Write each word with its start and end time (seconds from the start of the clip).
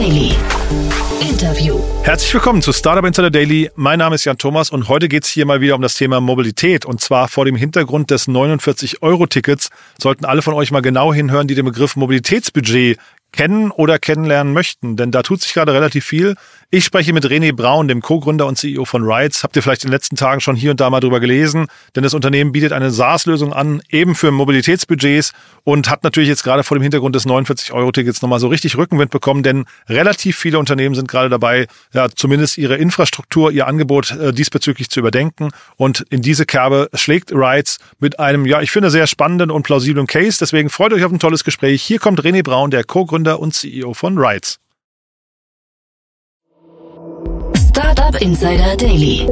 Daily. 0.00 0.32
Interview. 1.20 1.78
Herzlich 2.04 2.32
willkommen 2.32 2.62
zu 2.62 2.72
Startup 2.72 3.04
Insider 3.04 3.30
Daily. 3.30 3.70
Mein 3.74 3.98
Name 3.98 4.14
ist 4.14 4.24
Jan 4.24 4.38
Thomas 4.38 4.70
und 4.70 4.88
heute 4.88 5.08
geht 5.08 5.24
es 5.24 5.28
hier 5.28 5.44
mal 5.44 5.60
wieder 5.60 5.74
um 5.74 5.82
das 5.82 5.92
Thema 5.92 6.22
Mobilität. 6.22 6.86
Und 6.86 7.02
zwar 7.02 7.28
vor 7.28 7.44
dem 7.44 7.54
Hintergrund 7.54 8.10
des 8.10 8.26
49-Euro-Tickets 8.26 9.68
sollten 10.00 10.24
alle 10.24 10.40
von 10.40 10.54
euch 10.54 10.70
mal 10.70 10.80
genau 10.80 11.12
hinhören, 11.12 11.48
die 11.48 11.54
den 11.54 11.66
Begriff 11.66 11.96
Mobilitätsbudget 11.96 12.98
kennen 13.32 13.70
oder 13.70 13.98
kennenlernen 13.98 14.54
möchten, 14.54 14.96
denn 14.96 15.10
da 15.10 15.22
tut 15.22 15.42
sich 15.42 15.52
gerade 15.52 15.74
relativ 15.74 16.06
viel. 16.06 16.34
Ich 16.72 16.84
spreche 16.84 17.12
mit 17.12 17.26
René 17.26 17.52
Braun, 17.52 17.88
dem 17.88 18.00
Co-Gründer 18.00 18.46
und 18.46 18.54
CEO 18.54 18.84
von 18.84 19.02
Rides. 19.02 19.42
Habt 19.42 19.56
ihr 19.56 19.62
vielleicht 19.62 19.82
in 19.82 19.88
den 19.88 19.92
letzten 19.92 20.14
Tagen 20.14 20.40
schon 20.40 20.54
hier 20.54 20.70
und 20.70 20.78
da 20.78 20.88
mal 20.88 21.00
drüber 21.00 21.18
gelesen, 21.18 21.66
denn 21.96 22.04
das 22.04 22.14
Unternehmen 22.14 22.52
bietet 22.52 22.70
eine 22.72 22.92
SaaS-Lösung 22.92 23.52
an, 23.52 23.82
eben 23.90 24.14
für 24.14 24.30
Mobilitätsbudgets 24.30 25.32
und 25.64 25.90
hat 25.90 26.04
natürlich 26.04 26.28
jetzt 26.28 26.44
gerade 26.44 26.62
vor 26.62 26.78
dem 26.78 26.82
Hintergrund 26.82 27.16
des 27.16 27.26
49-Euro-Tickets 27.26 28.22
nochmal 28.22 28.38
so 28.38 28.46
richtig 28.46 28.76
Rückenwind 28.76 29.10
bekommen, 29.10 29.42
denn 29.42 29.64
relativ 29.88 30.38
viele 30.38 30.60
Unternehmen 30.60 30.94
sind 30.94 31.08
gerade 31.08 31.28
dabei, 31.28 31.66
ja, 31.92 32.08
zumindest 32.08 32.56
ihre 32.56 32.76
Infrastruktur, 32.76 33.50
ihr 33.50 33.66
Angebot 33.66 34.12
äh, 34.12 34.32
diesbezüglich 34.32 34.90
zu 34.90 35.00
überdenken 35.00 35.48
und 35.76 36.06
in 36.10 36.22
diese 36.22 36.46
Kerbe 36.46 36.88
schlägt 36.94 37.32
Rides 37.32 37.80
mit 37.98 38.20
einem, 38.20 38.46
ja, 38.46 38.60
ich 38.60 38.70
finde, 38.70 38.90
sehr 38.90 39.08
spannenden 39.08 39.50
und 39.50 39.64
plausiblen 39.64 40.06
Case. 40.06 40.38
Deswegen 40.38 40.70
freut 40.70 40.92
euch 40.92 41.02
auf 41.02 41.10
ein 41.10 41.18
tolles 41.18 41.42
Gespräch. 41.42 41.82
Hier 41.82 41.98
kommt 41.98 42.22
René 42.22 42.44
Braun, 42.44 42.70
der 42.70 42.84
Co-Gründer 42.84 43.40
und 43.40 43.54
CEO 43.54 43.92
von 43.92 44.16
Rides. 44.16 44.60
Startup 47.80 48.20
Insider 48.20 48.76
Daily. 48.76 49.26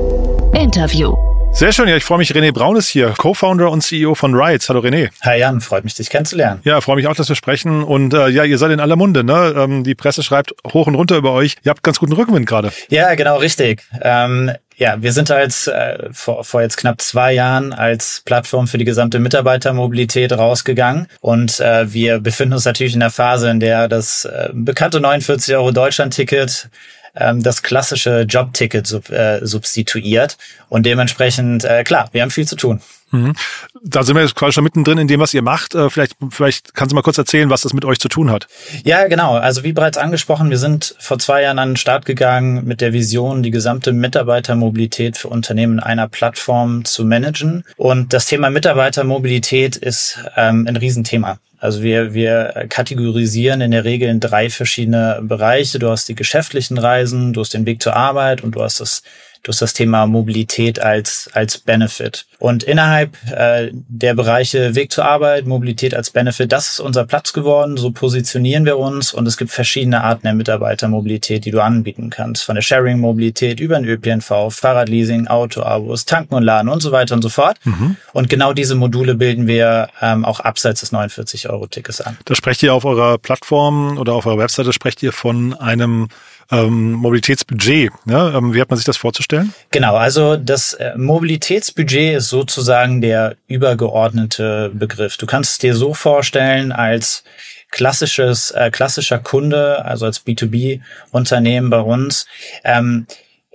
Interview. 0.55 1.15
Sehr 1.52 1.71
schön, 1.71 1.87
ja, 1.87 1.96
ich 1.96 2.04
freue 2.04 2.16
mich. 2.16 2.30
René 2.30 2.51
Braun 2.51 2.77
ist 2.77 2.88
hier, 2.88 3.10
Co-Founder 3.10 3.71
und 3.71 3.82
CEO 3.82 4.15
von 4.15 4.35
Rides. 4.35 4.71
Hallo 4.71 4.80
René. 4.80 5.10
Hi 5.21 5.38
Jan, 5.38 5.60
freut 5.60 5.85
mich, 5.85 5.93
dich 5.95 6.09
kennenzulernen. 6.09 6.63
Ja, 6.65 6.80
freue 6.80 6.96
mich 6.96 7.07
auch, 7.09 7.15
dass 7.15 7.29
wir 7.29 7.37
sprechen. 7.37 7.82
Und 7.85 8.15
äh, 8.15 8.29
ja, 8.29 8.45
ihr 8.45 8.57
seid 8.57 8.71
in 8.71 8.80
aller 8.80 8.96
Munde, 8.96 9.23
ne? 9.23 9.54
Ähm, 9.54 9.85
die 9.85 9.95
Presse 9.95 10.23
schreibt 10.23 10.54
hoch 10.73 10.87
und 10.87 10.95
runter 10.95 11.19
über 11.19 11.32
euch. 11.32 11.57
Ihr 11.63 11.69
habt 11.69 11.82
ganz 11.82 11.99
guten 11.99 12.15
Rückenwind 12.15 12.46
gerade. 12.46 12.73
Ja, 12.88 13.15
genau, 13.16 13.37
richtig. 13.37 13.82
Ähm, 14.01 14.51
ja, 14.79 15.02
wir 15.02 15.13
sind 15.13 15.30
als 15.30 15.66
äh, 15.66 16.09
vor, 16.13 16.43
vor 16.45 16.63
jetzt 16.63 16.76
knapp 16.76 17.02
zwei 17.02 17.32
Jahren 17.32 17.74
als 17.74 18.23
Plattform 18.24 18.66
für 18.66 18.79
die 18.79 18.85
gesamte 18.85 19.19
Mitarbeitermobilität 19.19 20.32
rausgegangen 20.32 21.09
und 21.21 21.59
äh, 21.59 21.93
wir 21.93 22.21
befinden 22.21 22.54
uns 22.54 22.65
natürlich 22.65 22.95
in 22.95 23.01
der 23.01 23.10
Phase, 23.10 23.51
in 23.51 23.59
der 23.59 23.88
das 23.88 24.24
äh, 24.24 24.51
bekannte 24.52 25.01
49 25.01 25.54
Euro 25.57 25.73
Deutschland-Ticket 25.73 26.71
ähm, 27.19 27.43
das 27.43 27.63
klassische 27.63 28.23
Jobticket 28.23 28.87
sub, 28.87 29.11
äh, 29.11 29.45
substituiert. 29.45 30.37
Und 30.69 30.87
dementsprechend, 30.87 31.65
äh, 31.65 31.85
klar, 31.85 32.09
wir 32.13 32.23
haben 32.23 32.30
viel 32.30 32.47
zu 32.47 32.57
tun. 32.57 32.80
Mhm. 33.10 33.34
Da 33.82 34.02
sind 34.02 34.16
wir 34.16 34.23
jetzt 34.23 34.34
quasi 34.34 34.52
schon 34.52 34.64
mittendrin 34.64 34.98
in 34.98 35.09
dem, 35.09 35.20
was 35.20 35.32
ihr 35.34 35.42
macht. 35.42 35.74
Äh, 35.74 35.90
vielleicht, 35.90 36.16
vielleicht 36.30 36.74
kannst 36.74 36.92
du 36.92 36.95
mal 36.95 37.02
kurz 37.02 37.18
erzählen, 37.18 37.51
was 37.51 37.62
das 37.62 37.73
mit 37.73 37.84
euch 37.84 37.98
zu 37.98 38.09
tun 38.09 38.30
hat. 38.30 38.46
Ja, 38.84 39.06
genau. 39.09 39.37
Also 39.37 39.64
wie 39.64 39.73
bereits 39.73 39.98
angesprochen, 39.98 40.51
wir 40.51 40.59
sind 40.59 40.95
vor 40.98 41.18
zwei 41.18 41.42
Jahren 41.42 41.59
an 41.59 41.70
den 41.70 41.76
Start 41.76 42.04
gegangen 42.04 42.64
mit 42.64 42.80
der 42.80 42.92
Vision, 42.92 43.42
die 43.42 43.51
gesamte 43.51 43.92
Mitarbeitermobilität 43.92 45.16
für 45.16 45.29
Unternehmen 45.29 45.74
in 45.74 45.80
einer 45.80 46.09
Plattform 46.09 46.84
zu 46.84 47.04
managen. 47.04 47.64
Und 47.76 48.12
das 48.12 48.26
Thema 48.26 48.51
Mitarbeitermobilität 48.51 49.76
ist 49.76 50.18
ähm, 50.36 50.66
ein 50.68 50.76
Riesenthema. 50.76 51.38
Also 51.60 51.82
wir, 51.82 52.14
wir 52.14 52.66
kategorisieren 52.68 53.60
in 53.60 53.73
der 53.73 53.84
Regel 53.84 54.09
in 54.09 54.20
drei 54.20 54.48
verschiedene 54.48 55.20
Bereiche. 55.23 55.79
Du 55.80 55.88
hast 55.88 56.09
die 56.09 56.14
geschäftlichen 56.14 56.79
Reisen, 56.79 57.32
du 57.32 57.40
hast 57.40 57.52
den 57.54 57.66
Weg 57.66 57.82
zur 57.82 57.96
Arbeit 57.96 58.42
und 58.45 58.54
du 58.54 58.62
hast 58.62 58.80
das 58.80 59.02
Du 59.49 59.52
hast 59.52 59.63
das 59.63 59.73
Thema 59.73 60.07
Mobilität 60.07 60.79
als, 60.79 61.30
als 61.32 61.57
Benefit. 61.57 62.27
Und 62.38 62.65
innerhalb 62.65 63.16
äh, 63.32 63.71
der 63.73 64.12
Bereiche 64.12 64.75
Weg 64.75 64.93
zur 64.93 65.06
Arbeit, 65.06 65.47
Mobilität 65.47 65.94
als 65.94 66.10
Benefit, 66.10 66.53
das 66.53 66.69
ist 66.69 66.81
unser 66.81 67.06
Platz 67.06 67.32
geworden. 67.32 67.78
So 67.78 67.91
positionieren 67.91 68.66
wir 68.66 68.76
uns. 68.76 69.14
Und 69.14 69.26
es 69.26 69.38
gibt 69.38 69.50
verschiedene 69.50 70.04
Arten 70.04 70.25
der 70.25 70.34
Mitarbeitermobilität, 70.34 71.47
die 71.47 71.50
du 71.50 71.62
anbieten 71.62 72.10
kannst. 72.10 72.44
Von 72.44 72.56
der 72.56 72.62
Sharing-Mobilität 72.62 73.59
über 73.59 73.81
den 73.81 73.86
ÖPNV, 73.88 74.50
Fahrradleasing, 74.50 75.28
Autoabos, 75.28 76.04
Tanken 76.04 76.34
und 76.34 76.42
Laden 76.42 76.69
und 76.69 76.82
so 76.82 76.92
weiter 76.92 77.15
und 77.15 77.22
so 77.22 77.30
fort. 77.30 77.56
Mhm. 77.65 77.97
Und 78.12 78.28
genau 78.28 78.53
diese 78.53 78.75
Module 78.75 79.15
bilden 79.15 79.47
wir 79.47 79.88
ähm, 80.03 80.26
auch 80.26 80.41
abseits 80.41 80.80
des 80.80 80.92
49-Euro-Tickets 80.92 82.03
an. 82.03 82.19
Da 82.26 82.34
sprecht 82.34 82.62
ihr 82.62 82.75
auf 82.75 82.84
eurer 82.84 83.16
Plattform 83.16 83.97
oder 83.97 84.12
auf 84.12 84.26
eurer 84.26 84.36
Webseite 84.36 84.75
sprecht 84.75 85.03
ihr 85.03 85.15
von 85.15 85.54
einem 85.54 86.09
ähm, 86.50 86.92
Mobilitätsbudget. 86.92 87.91
Ja, 88.06 88.36
ähm, 88.36 88.54
wie 88.54 88.60
hat 88.60 88.70
man 88.70 88.76
sich 88.76 88.86
das 88.86 88.97
vorzustellen? 88.97 89.53
Genau, 89.70 89.97
also 89.97 90.36
das 90.36 90.75
äh, 90.75 90.97
Mobilitätsbudget 90.97 92.16
ist 92.16 92.28
sozusagen 92.28 93.00
der 93.00 93.36
übergeordnete 93.47 94.70
Begriff. 94.75 95.16
Du 95.16 95.26
kannst 95.26 95.53
es 95.53 95.59
dir 95.59 95.75
so 95.75 95.94
vorstellen 95.94 96.72
als 96.72 97.25
klassisches, 97.70 98.50
äh, 98.53 98.70
klassischer 98.70 99.19
Kunde, 99.19 99.84
also 99.84 100.06
als 100.06 100.25
B2B-Unternehmen 100.25 101.70
bei 101.70 101.81
uns. 101.81 102.26
Ähm, 102.65 103.06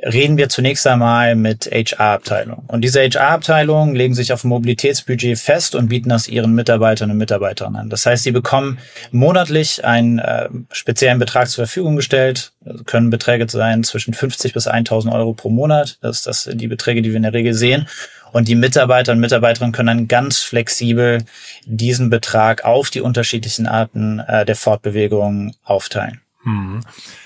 reden 0.03 0.37
wir 0.37 0.49
zunächst 0.49 0.85
einmal 0.85 1.35
mit 1.35 1.69
HR-Abteilung. 1.71 2.65
Und 2.67 2.81
diese 2.81 3.01
HR-Abteilungen 3.01 3.95
legen 3.95 4.13
sich 4.13 4.33
auf 4.33 4.43
ein 4.43 4.49
Mobilitätsbudget 4.49 5.39
fest 5.39 5.75
und 5.75 5.87
bieten 5.87 6.09
das 6.09 6.27
ihren 6.27 6.53
Mitarbeitern 6.53 7.11
und 7.11 7.17
Mitarbeiterinnen 7.17 7.79
an. 7.79 7.89
Das 7.89 8.05
heißt, 8.05 8.23
sie 8.23 8.31
bekommen 8.31 8.79
monatlich 9.11 9.85
einen 9.85 10.19
äh, 10.19 10.49
speziellen 10.71 11.19
Betrag 11.19 11.49
zur 11.49 11.65
Verfügung 11.65 11.95
gestellt, 11.95 12.51
das 12.61 12.85
können 12.85 13.09
Beträge 13.09 13.45
sein 13.49 13.83
zwischen 13.83 14.13
50 14.13 14.53
bis 14.53 14.67
1000 14.67 15.13
Euro 15.13 15.33
pro 15.33 15.49
Monat. 15.49 15.97
Das 16.01 16.17
ist 16.17 16.27
das, 16.27 16.49
die 16.53 16.67
Beträge, 16.67 17.01
die 17.01 17.09
wir 17.09 17.17
in 17.17 17.23
der 17.23 17.33
Regel 17.33 17.53
sehen. 17.53 17.87
Und 18.31 18.47
die 18.47 18.55
Mitarbeiter 18.55 19.11
und 19.11 19.19
Mitarbeiterinnen 19.19 19.73
können 19.73 19.87
dann 19.87 20.07
ganz 20.07 20.39
flexibel 20.39 21.23
diesen 21.65 22.09
Betrag 22.09 22.65
auf 22.65 22.89
die 22.89 23.01
unterschiedlichen 23.01 23.67
Arten 23.67 24.19
äh, 24.19 24.43
der 24.45 24.55
Fortbewegung 24.55 25.55
aufteilen. 25.63 26.22
Mhm. 26.43 26.81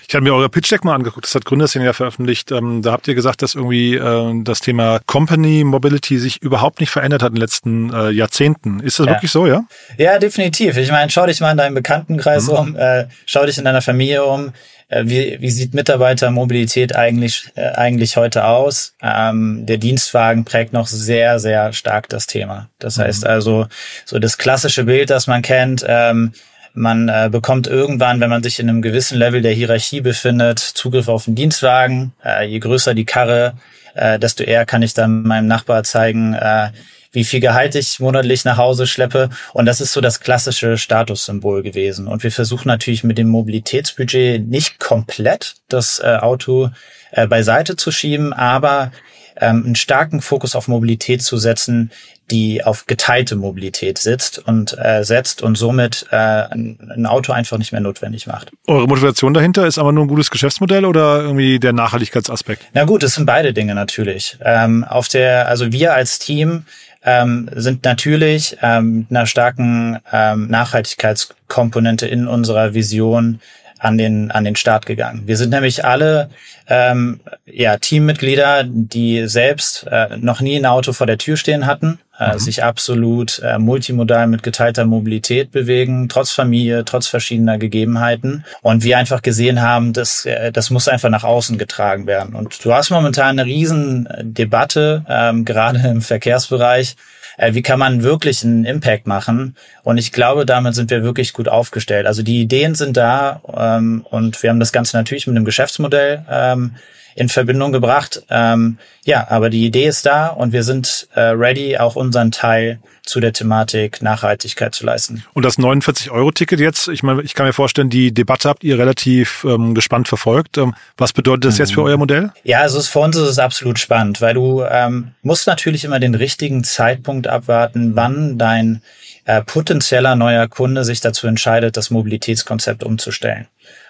Ich 0.07 0.15
habe 0.15 0.23
mir 0.23 0.33
eure 0.33 0.47
Pitch 0.47 0.71
Deck 0.71 0.85
mal 0.85 0.95
angeguckt, 0.95 1.25
das 1.25 1.35
hat 1.35 1.43
Gründerszene 1.43 1.83
ja 1.83 1.93
veröffentlicht. 1.93 2.51
Ähm, 2.51 2.81
da 2.81 2.91
habt 2.91 3.07
ihr 3.07 3.15
gesagt, 3.15 3.41
dass 3.41 3.55
irgendwie 3.55 3.95
äh, 3.95 4.43
das 4.43 4.59
Thema 4.59 4.99
Company 5.05 5.63
Mobility 5.63 6.17
sich 6.17 6.41
überhaupt 6.41 6.79
nicht 6.79 6.91
verändert 6.91 7.23
hat 7.23 7.29
in 7.29 7.35
den 7.35 7.41
letzten 7.41 7.93
äh, 7.93 8.09
Jahrzehnten. 8.09 8.79
Ist 8.79 8.99
das 8.99 9.07
ja. 9.07 9.13
wirklich 9.13 9.31
so, 9.31 9.47
ja? 9.47 9.65
Ja, 9.97 10.19
definitiv. 10.19 10.77
Ich 10.77 10.91
meine, 10.91 11.09
schau 11.09 11.25
dich 11.25 11.41
mal 11.41 11.51
in 11.51 11.57
deinem 11.57 11.75
Bekanntenkreis 11.75 12.47
mhm. 12.47 12.53
um, 12.53 12.75
äh, 12.75 13.07
schau 13.25 13.45
dich 13.45 13.57
in 13.57 13.65
deiner 13.65 13.81
Familie 13.81 14.23
um. 14.23 14.53
Äh, 14.89 15.03
wie, 15.05 15.37
wie 15.41 15.49
sieht 15.49 15.73
Mitarbeitermobilität 15.73 16.95
eigentlich, 16.95 17.51
äh, 17.55 17.71
eigentlich 17.71 18.15
heute 18.15 18.45
aus? 18.45 18.93
Ähm, 19.01 19.65
der 19.65 19.77
Dienstwagen 19.77 20.45
prägt 20.45 20.71
noch 20.71 20.87
sehr, 20.87 21.39
sehr 21.39 21.73
stark 21.73 22.07
das 22.07 22.27
Thema. 22.27 22.69
Das 22.79 22.97
mhm. 22.97 23.01
heißt 23.01 23.25
also, 23.25 23.67
so 24.05 24.19
das 24.19 24.37
klassische 24.37 24.85
Bild, 24.85 25.09
das 25.09 25.27
man 25.27 25.41
kennt, 25.41 25.83
ähm, 25.85 26.31
man 26.77 27.09
äh, 27.09 27.29
bekommt 27.31 27.67
irgendwann, 27.67 28.19
wenn 28.19 28.29
man 28.29 28.43
sich 28.43 28.59
in 28.59 28.69
einem 28.69 28.81
gewissen 28.81 29.17
Level 29.17 29.41
der 29.41 29.53
Hierarchie 29.53 30.01
befindet, 30.01 30.59
Zugriff 30.59 31.07
auf 31.07 31.25
den 31.25 31.35
Dienstwagen. 31.35 32.13
Äh, 32.23 32.45
je 32.45 32.59
größer 32.59 32.93
die 32.93 33.05
Karre, 33.05 33.55
äh, 33.95 34.19
desto 34.19 34.43
eher 34.43 34.65
kann 34.65 34.83
ich 34.83 34.93
dann 34.93 35.23
meinem 35.23 35.47
Nachbar 35.47 35.83
zeigen, 35.83 36.33
äh, 36.33 36.69
wie 37.11 37.23
viel 37.23 37.39
Gehalt 37.39 37.73
ich 37.73 37.99
monatlich 37.99 38.45
nach 38.45 38.57
Hause 38.57 38.85
schleppe. 38.85 39.29
Und 39.53 39.65
das 39.65 39.81
ist 39.81 39.91
so 39.91 40.01
das 40.01 40.19
klassische 40.19 40.77
Statussymbol 40.77 41.63
gewesen. 41.63 42.07
Und 42.07 42.23
wir 42.23 42.31
versuchen 42.31 42.67
natürlich 42.67 43.03
mit 43.03 43.17
dem 43.17 43.29
Mobilitätsbudget 43.29 44.47
nicht 44.47 44.79
komplett 44.79 45.55
das 45.69 45.99
äh, 45.99 46.17
Auto 46.17 46.69
äh, 47.11 47.25
beiseite 47.25 47.75
zu 47.75 47.91
schieben, 47.91 48.33
aber 48.33 48.91
ähm, 49.39 49.63
einen 49.65 49.75
starken 49.75 50.21
Fokus 50.21 50.55
auf 50.55 50.67
Mobilität 50.67 51.21
zu 51.21 51.37
setzen, 51.37 51.91
die 52.31 52.63
auf 52.63 52.85
geteilte 52.87 53.35
Mobilität 53.35 53.97
sitzt 53.97 54.39
und 54.39 54.77
äh, 54.77 55.03
setzt 55.03 55.41
und 55.41 55.57
somit 55.57 56.07
äh, 56.11 56.15
ein, 56.15 57.05
Auto 57.05 57.31
einfach 57.31 57.57
nicht 57.57 57.71
mehr 57.71 57.81
notwendig 57.81 58.27
macht. 58.27 58.51
Eure 58.67 58.87
Motivation 58.87 59.33
dahinter 59.33 59.65
ist 59.65 59.77
aber 59.77 59.93
nur 59.93 60.05
ein 60.05 60.09
gutes 60.09 60.29
Geschäftsmodell 60.29 60.85
oder 60.85 61.21
irgendwie 61.21 61.59
der 61.59 61.73
Nachhaltigkeitsaspekt? 61.73 62.63
Na 62.73 62.83
gut, 62.83 63.03
es 63.03 63.15
sind 63.15 63.25
beide 63.25 63.53
Dinge 63.53 63.75
natürlich. 63.75 64.37
Ähm, 64.41 64.83
auf 64.83 65.07
der, 65.07 65.47
also 65.47 65.71
wir 65.71 65.93
als 65.93 66.19
Team 66.19 66.65
ähm, 67.03 67.49
sind 67.55 67.85
natürlich 67.85 68.57
ähm, 68.61 68.99
mit 68.99 69.11
einer 69.11 69.25
starken 69.25 69.99
ähm, 70.11 70.47
Nachhaltigkeitskomponente 70.49 72.07
in 72.07 72.27
unserer 72.27 72.73
Vision 72.73 73.39
an 73.79 73.97
den, 73.97 74.31
an 74.31 74.43
den 74.43 74.55
Start 74.55 74.85
gegangen. 74.85 75.23
Wir 75.25 75.37
sind 75.37 75.51
nämlich 75.51 75.85
alle 75.85 76.29
ähm, 76.67 77.19
ja, 77.45 77.77
Teammitglieder, 77.77 78.63
die 78.65 79.27
selbst 79.27 79.85
äh, 79.89 80.17
noch 80.17 80.41
nie 80.41 80.57
ein 80.57 80.65
Auto 80.65 80.93
vor 80.93 81.07
der 81.07 81.17
Tür 81.17 81.37
stehen 81.37 81.65
hatten, 81.65 81.99
äh, 82.19 82.33
mhm. 82.33 82.39
sich 82.39 82.63
absolut 82.63 83.39
äh, 83.39 83.57
multimodal 83.57 84.27
mit 84.27 84.43
geteilter 84.43 84.85
Mobilität 84.85 85.51
bewegen, 85.51 86.09
trotz 86.09 86.31
Familie, 86.31 86.83
trotz 86.83 87.07
verschiedener 87.07 87.57
Gegebenheiten. 87.57 88.43
Und 88.61 88.83
wir 88.83 88.97
einfach 88.97 89.21
gesehen 89.21 89.61
haben, 89.61 89.93
dass 89.93 90.25
äh, 90.25 90.51
das 90.51 90.69
muss 90.69 90.87
einfach 90.87 91.09
nach 91.09 91.23
außen 91.23 91.57
getragen 91.57 92.07
werden. 92.07 92.35
Und 92.35 92.63
du 92.65 92.73
hast 92.73 92.89
momentan 92.89 93.39
eine 93.39 93.45
riesen 93.45 94.09
Debatte, 94.21 95.05
ähm, 95.07 95.45
gerade 95.45 95.79
im 95.87 96.01
Verkehrsbereich, 96.01 96.95
äh, 97.37 97.53
wie 97.53 97.61
kann 97.61 97.79
man 97.79 98.03
wirklich 98.03 98.43
einen 98.43 98.65
Impact 98.65 99.07
machen. 99.07 99.55
Und 99.83 99.97
ich 99.97 100.11
glaube, 100.11 100.45
damit 100.45 100.75
sind 100.75 100.89
wir 100.89 101.03
wirklich 101.03 101.33
gut 101.33 101.47
aufgestellt. 101.47 102.05
Also 102.05 102.23
die 102.23 102.41
Ideen 102.41 102.75
sind 102.75 102.97
da 102.97 103.41
ähm, 103.55 104.05
und 104.09 104.41
wir 104.43 104.49
haben 104.49 104.59
das 104.59 104.73
Ganze 104.73 104.97
natürlich 104.97 105.27
mit 105.27 105.35
einem 105.35 105.45
Geschäftsmodell 105.45 106.25
ähm, 106.29 106.75
in 107.17 107.29
Verbindung 107.29 107.71
gebracht. 107.71 108.21
Ähm, 108.29 108.77
ja, 109.03 109.27
aber 109.29 109.49
die 109.49 109.65
Idee 109.65 109.87
ist 109.87 110.05
da 110.05 110.27
und 110.27 110.53
wir 110.53 110.63
sind 110.63 111.07
äh, 111.15 111.21
ready, 111.21 111.77
auch 111.77 111.95
unseren 111.95 112.31
Teil 112.31 112.79
zu 113.03 113.19
der 113.19 113.33
Thematik 113.33 114.03
Nachhaltigkeit 114.03 114.75
zu 114.75 114.85
leisten. 114.85 115.23
Und 115.33 115.43
das 115.43 115.57
49-Euro-Ticket 115.57 116.59
jetzt, 116.59 116.89
ich 116.89 117.01
meine, 117.01 117.23
ich 117.23 117.33
kann 117.33 117.47
mir 117.47 117.53
vorstellen, 117.53 117.89
die 117.89 118.13
Debatte 118.13 118.49
habt 118.49 118.63
ihr 118.63 118.77
relativ 118.77 119.45
ähm, 119.49 119.73
gespannt 119.73 120.07
verfolgt. 120.07 120.59
Ähm, 120.59 120.75
was 120.95 121.11
bedeutet 121.11 121.45
das 121.45 121.57
jetzt 121.57 121.73
für 121.73 121.81
euer 121.81 121.97
Modell? 121.97 122.31
Ja, 122.43 122.59
also 122.59 122.79
für 122.81 122.99
uns 122.99 123.15
ist 123.15 123.27
es 123.27 123.39
absolut 123.39 123.79
spannend, 123.79 124.21
weil 124.21 124.35
du 124.35 124.63
ähm, 124.69 125.11
musst 125.23 125.47
natürlich 125.47 125.85
immer 125.85 125.99
den 125.99 126.13
richtigen 126.13 126.63
Zeitpunkt 126.63 127.27
abwarten, 127.27 127.95
wann 127.95 128.37
dein 128.37 128.83
äh, 129.25 129.41
potenzieller 129.41 130.15
neuer 130.15 130.47
Kunde 130.47 130.83
sich 130.83 131.01
dazu 131.01 131.25
entscheidet, 131.25 131.77
das 131.77 131.89
Mobilitätskonzept 131.89 132.83
umzustellen. 132.83 133.47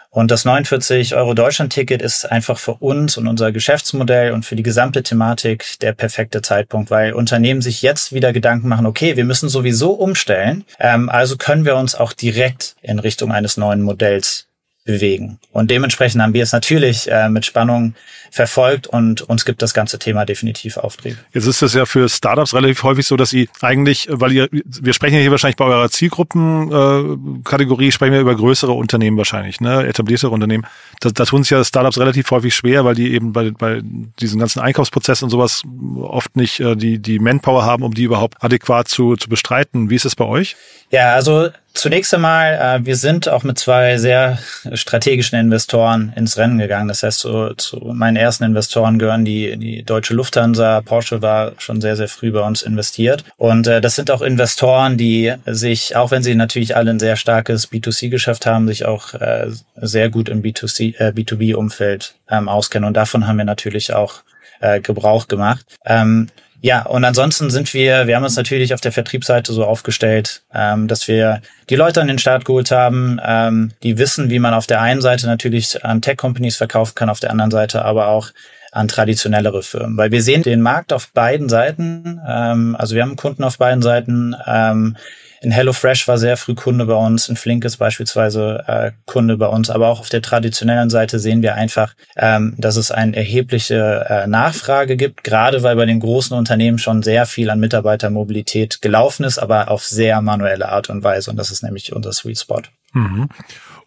Und 0.10 0.32
das 0.32 0.46
49 0.46 1.16
Euro 1.16 1.34
Deutschland-Ticket 1.34 2.02
ist 2.02 2.32
einfach 2.32 2.58
für 2.58 2.74
uns 2.76 3.18
und 3.18 3.28
unser 3.28 3.52
Geschäftsmodell 3.52 4.32
und 4.32 4.46
für 4.46 4.56
die 4.56 4.64
gesamte 4.64 5.04
Thematik 5.04 5.80
der 5.82 5.94
perfekte 5.94 6.42
Zeitpunkt, 6.42 6.90
weil 6.90 7.14
Unternehmen 7.14 7.62
sich 7.62 7.82
jetzt 7.82 8.14
wieder 8.14 8.34
Gedanken 8.34 8.68
machen, 8.68 8.86
okay, 8.86 9.18
wir 9.18 9.26
müssen 9.26 9.50
sowieso 9.50 9.92
umstellen, 9.92 10.66
ähm, 10.80 11.10
also 11.10 11.38
können 11.38 11.66
wir 11.66 11.76
uns 11.76 11.96
auch 11.96 12.14
direkt 12.14 12.76
in 12.82 13.00
Richtung 13.00 13.32
eines 13.32 13.58
neuen 13.58 13.82
Modells 13.82 14.47
bewegen. 14.88 15.38
Und 15.52 15.70
dementsprechend 15.70 16.22
haben 16.22 16.34
wir 16.34 16.42
es 16.42 16.54
natürlich 16.54 17.12
äh, 17.12 17.30
mit 17.30 17.46
Spannung 17.46 17.94
verfolgt 18.32 18.88
und 18.88 19.22
uns 19.22 19.46
gibt 19.46 19.62
das 19.62 19.74
ganze 19.74 20.00
Thema 20.00 20.26
definitiv 20.26 20.78
Auftrieb. 20.78 21.18
Jetzt 21.34 21.46
ist 21.46 21.62
es 21.62 21.74
ja 21.74 21.86
für 21.86 22.10
Startups 22.10 22.54
relativ 22.54 22.82
häufig 22.84 23.06
so, 23.06 23.18
dass 23.18 23.30
sie 23.30 23.50
eigentlich, 23.62 24.08
weil 24.10 24.32
ihr, 24.32 24.48
wir 24.52 24.94
sprechen 24.94 25.16
ja 25.16 25.22
hier 25.22 25.32
wahrscheinlich 25.32 25.58
bei 25.58 25.66
eurer 25.66 25.90
Zielgruppenkategorie, 25.90 27.88
äh, 27.88 27.92
sprechen 27.92 28.14
wir 28.14 28.22
über 28.22 28.36
größere 28.36 28.72
Unternehmen 28.72 29.18
wahrscheinlich, 29.18 29.60
ne, 29.60 29.86
etabliertere 29.86 30.32
Unternehmen. 30.32 30.66
Da, 31.02 31.10
da 31.10 31.26
tun 31.26 31.44
sich 31.44 31.52
ja 31.52 31.64
Startups 31.64 32.00
relativ 32.00 32.32
häufig 32.32 32.56
schwer, 32.56 32.86
weil 32.86 32.96
die 32.96 33.14
eben 33.14 33.34
bei, 33.34 33.52
bei 33.52 33.82
diesen 34.20 34.40
ganzen 34.40 34.62
Einkaufsprozessen 34.62 35.26
und 35.26 35.32
sowas 35.32 35.64
oft 36.00 36.36
nicht 36.38 36.60
äh, 36.62 36.76
die, 36.76 37.00
die 37.00 37.20
Manpower 37.20 37.66
haben, 37.66 37.84
um 37.84 37.94
die 37.94 38.04
überhaupt 38.04 38.42
adäquat 38.42 38.88
zu, 38.88 39.18
zu 39.18 39.28
bestreiten. 39.28 39.90
Wie 39.90 39.96
ist 39.96 40.06
es 40.06 40.16
bei 40.16 40.26
euch? 40.26 40.56
Ja, 40.92 41.14
also 41.14 41.50
Zunächst 41.78 42.12
einmal, 42.12 42.54
äh, 42.56 42.86
wir 42.88 42.96
sind 42.96 43.30
auch 43.30 43.44
mit 43.44 43.60
zwei 43.60 44.00
sehr 44.00 44.40
strategischen 44.74 45.38
Investoren 45.38 46.12
ins 46.16 46.36
Rennen 46.36 46.58
gegangen. 46.58 46.88
Das 46.88 47.04
heißt, 47.04 47.20
zu, 47.20 47.54
zu 47.54 47.78
meinen 47.94 48.18
ersten 48.18 48.46
Investoren 48.46 48.98
gehören 48.98 49.26
die, 49.26 49.56
die 49.58 49.84
deutsche 49.84 50.16
Lufthansa. 50.16 50.82
Porsche 50.82 51.22
war 51.22 51.52
schon 51.60 51.80
sehr, 51.80 51.96
sehr 51.96 52.08
früh 52.08 52.32
bei 52.32 52.42
uns 52.42 52.64
investiert. 52.64 53.26
Und 53.38 53.68
äh, 53.68 53.80
das 53.80 53.94
sind 53.94 54.10
auch 54.10 54.24
Investoren, 54.24 54.98
die 54.98 55.36
sich, 55.46 55.96
auch 55.96 56.10
wenn 56.10 56.24
sie 56.24 56.34
natürlich 56.34 56.76
alle 56.76 56.90
ein 56.90 57.00
sehr 57.00 57.16
starkes 57.16 57.72
B2C-Geschäft 57.72 58.48
haben, 58.48 58.68
sich 58.68 58.86
auch 58.86 59.14
äh, 59.14 59.52
sehr 59.76 60.10
gut 60.10 60.30
im 60.30 60.42
B2C, 60.42 60.96
äh, 60.98 61.12
B2B-Umfeld 61.16 62.16
ähm, 62.28 62.50
auskennen. 62.50 62.88
Und 62.88 62.98
davon 62.98 63.28
haben 63.28 63.38
wir 63.38 63.46
natürlich 63.46 63.94
auch 63.94 64.24
äh, 64.62 64.82
Gebrauch 64.82 65.28
gemacht. 65.28 65.64
Ähm, 65.86 66.30
ja, 66.62 66.86
und 66.86 67.06
ansonsten 67.06 67.50
sind 67.52 67.74
wir, 67.74 68.08
wir 68.08 68.16
haben 68.16 68.24
uns 68.24 68.36
natürlich 68.36 68.74
auf 68.74 68.82
der 68.82 68.92
Vertriebsseite 68.92 69.54
so 69.54 69.64
aufgestellt, 69.64 70.44
ähm, 70.54 70.88
dass 70.88 71.08
wir 71.08 71.42
die 71.70 71.76
Leute 71.76 72.02
an 72.02 72.08
den 72.08 72.18
Start 72.18 72.46
geholt 72.46 72.72
haben, 72.72 73.20
ähm, 73.24 73.72
die 73.84 73.98
wissen, 74.00 74.30
wie 74.32 74.40
man 74.40 74.56
auf 74.56 74.66
der 74.66 74.82
einen 74.82 75.02
Seite 75.02 75.28
natürlich 75.28 75.86
an 75.86 76.02
Tech-Companies 76.02 76.58
verkaufen 76.58 76.96
kann, 76.96 77.10
auf 77.10 77.20
der 77.20 77.30
anderen 77.30 77.52
Seite 77.52 77.86
aber 77.86 78.08
auch 78.08 78.32
an 78.72 78.88
traditionellere 78.88 79.62
Firmen. 79.62 79.98
Weil 79.98 80.12
wir 80.12 80.22
sehen 80.22 80.42
den 80.42 80.62
Markt 80.62 80.94
auf 80.94 81.12
beiden 81.14 81.48
Seiten, 81.48 82.20
ähm, 82.28 82.76
also 82.78 82.96
wir 82.96 83.04
haben 83.04 83.16
Kunden 83.16 83.44
auf 83.44 83.60
beiden 83.60 83.84
Seiten, 83.84 84.36
ähm, 84.48 84.98
in 85.42 85.52
HelloFresh 85.52 86.08
war 86.08 86.18
sehr 86.18 86.38
früh 86.38 86.56
Kunde 86.56 86.86
bei 86.86 86.96
uns, 86.96 87.30
in 87.30 87.36
Flink 87.36 87.66
ist 87.66 87.78
beispielsweise 87.78 88.64
äh, 88.68 88.92
Kunde 89.06 89.38
bei 89.38 89.48
uns, 89.48 89.70
aber 89.70 89.88
auch 89.88 90.00
auf 90.00 90.10
der 90.10 90.22
traditionellen 90.22 90.90
Seite 90.90 91.20
sehen 91.20 91.42
wir 91.42 91.56
einfach, 91.56 91.94
ähm, 92.16 92.56
dass 92.58 92.76
es 92.76 92.92
eine 92.92 93.16
erhebliche 93.16 94.06
äh, 94.10 94.28
Nachfrage 94.28 94.98
gibt, 94.98 95.24
gerade 95.24 95.64
weil 95.64 95.76
bei 95.76 95.86
den 95.86 96.00
großen 96.00 96.36
Unternehmen 96.36 96.80
schon 96.80 97.04
sehr 97.04 97.26
viel 97.26 97.50
an 97.50 97.60
Mitarbeitermobilität 97.60 98.82
gelaufen 98.82 99.24
ist, 99.24 99.38
aber 99.38 99.70
auf 99.70 99.86
sehr 99.86 100.22
manuelle 100.22 100.70
Art 100.70 100.90
und 100.90 101.04
Weise. 101.04 101.30
Und 101.32 101.38
das 101.38 101.52
ist 101.52 101.64
nämlich 101.64 101.94
unser 101.94 102.14
Sweet 102.14 102.40
Spot. 102.40 102.62
Mhm. 102.94 103.30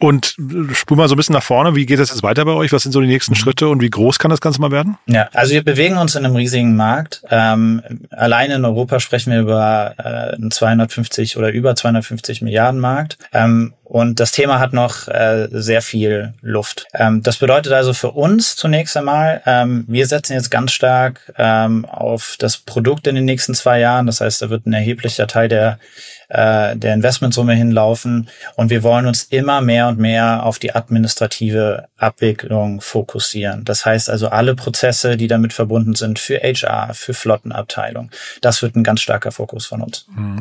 Und 0.00 0.34
spul 0.72 0.96
mal 0.96 1.08
so 1.08 1.14
ein 1.14 1.18
bisschen 1.18 1.34
nach 1.34 1.42
vorne. 1.42 1.76
Wie 1.76 1.84
geht 1.84 1.98
das 1.98 2.08
jetzt 2.08 2.22
weiter 2.22 2.46
bei 2.46 2.52
euch? 2.52 2.72
Was 2.72 2.82
sind 2.82 2.92
so 2.92 3.02
die 3.02 3.06
nächsten 3.06 3.32
mhm. 3.32 3.36
Schritte 3.36 3.68
und 3.68 3.82
wie 3.82 3.90
groß 3.90 4.18
kann 4.18 4.30
das 4.30 4.40
Ganze 4.40 4.60
mal 4.60 4.70
werden? 4.70 4.96
Ja, 5.06 5.28
also 5.34 5.52
wir 5.52 5.62
bewegen 5.62 5.98
uns 5.98 6.14
in 6.14 6.24
einem 6.24 6.36
riesigen 6.36 6.74
Markt. 6.74 7.22
Ähm, 7.30 7.82
alleine 8.10 8.54
in 8.54 8.64
Europa 8.64 8.98
sprechen 8.98 9.32
wir 9.32 9.40
über 9.40 9.94
äh, 9.98 10.36
einen 10.36 10.50
250 10.50 11.36
oder 11.36 11.52
über 11.52 11.76
250 11.76 12.40
Milliarden 12.40 12.80
Markt. 12.80 13.18
Ähm, 13.32 13.74
und 13.90 14.20
das 14.20 14.30
Thema 14.30 14.60
hat 14.60 14.72
noch 14.72 15.08
äh, 15.08 15.48
sehr 15.50 15.82
viel 15.82 16.32
Luft. 16.42 16.86
Ähm, 16.94 17.24
das 17.24 17.38
bedeutet 17.38 17.72
also 17.72 17.92
für 17.92 18.12
uns 18.12 18.54
zunächst 18.54 18.96
einmal, 18.96 19.42
ähm, 19.46 19.84
wir 19.88 20.06
setzen 20.06 20.34
jetzt 20.34 20.48
ganz 20.48 20.70
stark 20.70 21.32
ähm, 21.36 21.84
auf 21.86 22.36
das 22.38 22.56
Produkt 22.56 23.08
in 23.08 23.16
den 23.16 23.24
nächsten 23.24 23.52
zwei 23.52 23.80
Jahren. 23.80 24.06
Das 24.06 24.20
heißt, 24.20 24.42
da 24.42 24.48
wird 24.48 24.64
ein 24.64 24.74
erheblicher 24.74 25.26
Teil 25.26 25.48
der 25.48 25.80
äh, 26.28 26.76
der 26.76 26.94
Investmentsumme 26.94 27.54
hinlaufen. 27.54 28.28
Und 28.54 28.70
wir 28.70 28.84
wollen 28.84 29.08
uns 29.08 29.24
immer 29.24 29.60
mehr 29.60 29.88
und 29.88 29.98
mehr 29.98 30.46
auf 30.46 30.60
die 30.60 30.72
administrative 30.72 31.88
Abwicklung 31.96 32.80
fokussieren. 32.80 33.64
Das 33.64 33.84
heißt 33.84 34.08
also 34.08 34.28
alle 34.28 34.54
Prozesse, 34.54 35.16
die 35.16 35.26
damit 35.26 35.52
verbunden 35.52 35.96
sind 35.96 36.20
für 36.20 36.38
HR, 36.38 36.94
für 36.94 37.14
Flottenabteilung. 37.14 38.12
Das 38.40 38.62
wird 38.62 38.76
ein 38.76 38.84
ganz 38.84 39.00
starker 39.00 39.32
Fokus 39.32 39.66
von 39.66 39.82
uns. 39.82 40.06
Mhm. 40.14 40.40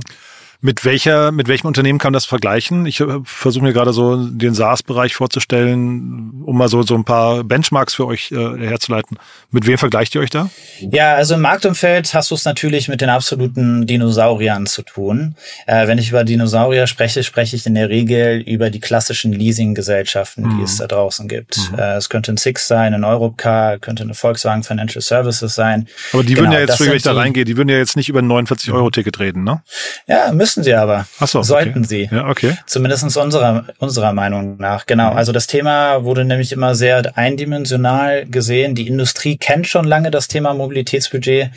Mit 0.61 0.83
welcher, 0.83 1.31
mit 1.31 1.47
welchem 1.47 1.67
Unternehmen 1.67 1.99
kann 1.99 2.09
man 2.09 2.15
das 2.15 2.25
vergleichen? 2.25 2.85
Ich 2.85 2.99
äh, 2.99 3.19
versuche 3.23 3.63
mir 3.63 3.71
gerade 3.71 3.93
so 3.93 4.17
den 4.17 4.53
SaaS-Bereich 4.53 5.15
vorzustellen, 5.15 6.43
um 6.45 6.57
mal 6.57 6.67
so, 6.67 6.81
so 6.81 6.95
ein 6.95 7.05
paar 7.05 7.45
Benchmarks 7.45 7.93
für 7.93 8.05
euch 8.05 8.33
äh, 8.33 8.57
herzuleiten. 8.67 9.17
Mit 9.51 9.67
wem 9.67 9.77
vergleicht 9.77 10.15
ihr 10.15 10.21
euch 10.21 10.31
da? 10.31 10.49
Ja, 10.81 11.15
also 11.15 11.35
im 11.35 11.41
Marktumfeld 11.41 12.13
hast 12.13 12.31
du 12.31 12.35
es 12.35 12.43
natürlich 12.43 12.89
mit 12.89 12.99
den 12.99 13.09
absoluten 13.09 13.87
Dinosauriern 13.87 14.65
zu 14.65 14.81
tun. 14.81 15.35
Äh, 15.65 15.87
wenn 15.87 15.97
ich 15.97 16.09
über 16.09 16.25
Dinosaurier 16.25 16.87
spreche, 16.87 17.23
spreche 17.23 17.55
ich 17.55 17.65
in 17.65 17.75
der 17.75 17.87
Regel 17.87 18.41
über 18.41 18.69
die 18.69 18.81
klassischen 18.81 19.31
Leasing-Gesellschaften, 19.31 20.43
mhm. 20.43 20.57
die 20.57 20.63
es 20.63 20.75
da 20.75 20.87
draußen 20.87 21.29
gibt. 21.29 21.71
Mhm. 21.71 21.79
Äh, 21.79 21.95
es 21.95 22.09
könnte 22.09 22.33
ein 22.33 22.37
Six 22.37 22.67
sein, 22.67 22.93
ein 22.93 23.05
Europcar, 23.05 23.79
könnte 23.79 24.03
eine 24.03 24.13
Volkswagen 24.13 24.63
Financial 24.63 25.01
Services 25.01 25.55
sein. 25.55 25.87
Aber 26.11 26.23
die 26.23 26.33
genau, 26.33 26.47
würden 26.47 26.51
ja 26.51 26.59
jetzt, 26.59 26.81
wenn 26.81 26.91
ich 26.91 27.03
da 27.03 27.13
reingehe, 27.13 27.45
die 27.45 27.55
würden 27.55 27.69
ja 27.69 27.77
jetzt 27.77 27.95
nicht 27.95 28.09
über 28.09 28.19
ein 28.19 28.29
49-Euro-Ticket 28.29 29.19
reden, 29.19 29.45
ne? 29.45 29.61
Ja, 30.05 30.33
müssen 30.33 30.48
müssen 30.49 30.63
sie 30.63 30.73
aber. 30.73 31.05
Ach 31.19 31.27
so, 31.27 31.43
Sollten 31.43 31.79
okay. 31.79 31.87
sie. 31.87 32.09
Ja, 32.11 32.27
okay. 32.27 32.57
Zumindest 32.65 33.03
unserer, 33.15 33.65
unserer 33.77 34.13
Meinung 34.13 34.57
nach. 34.57 34.85
Genau. 34.85 35.11
Mhm. 35.11 35.17
Also 35.17 35.31
das 35.31 35.47
Thema 35.47 36.03
wurde 36.03 36.25
nämlich 36.25 36.51
immer 36.51 36.75
sehr 36.75 37.17
eindimensional 37.17 38.25
gesehen. 38.25 38.75
Die 38.75 38.87
Industrie 38.87 39.37
kennt 39.37 39.67
schon 39.67 39.85
lange 39.85 40.11
das 40.11 40.27
Thema 40.27 40.53
Mobilitätsbudget 40.53 41.51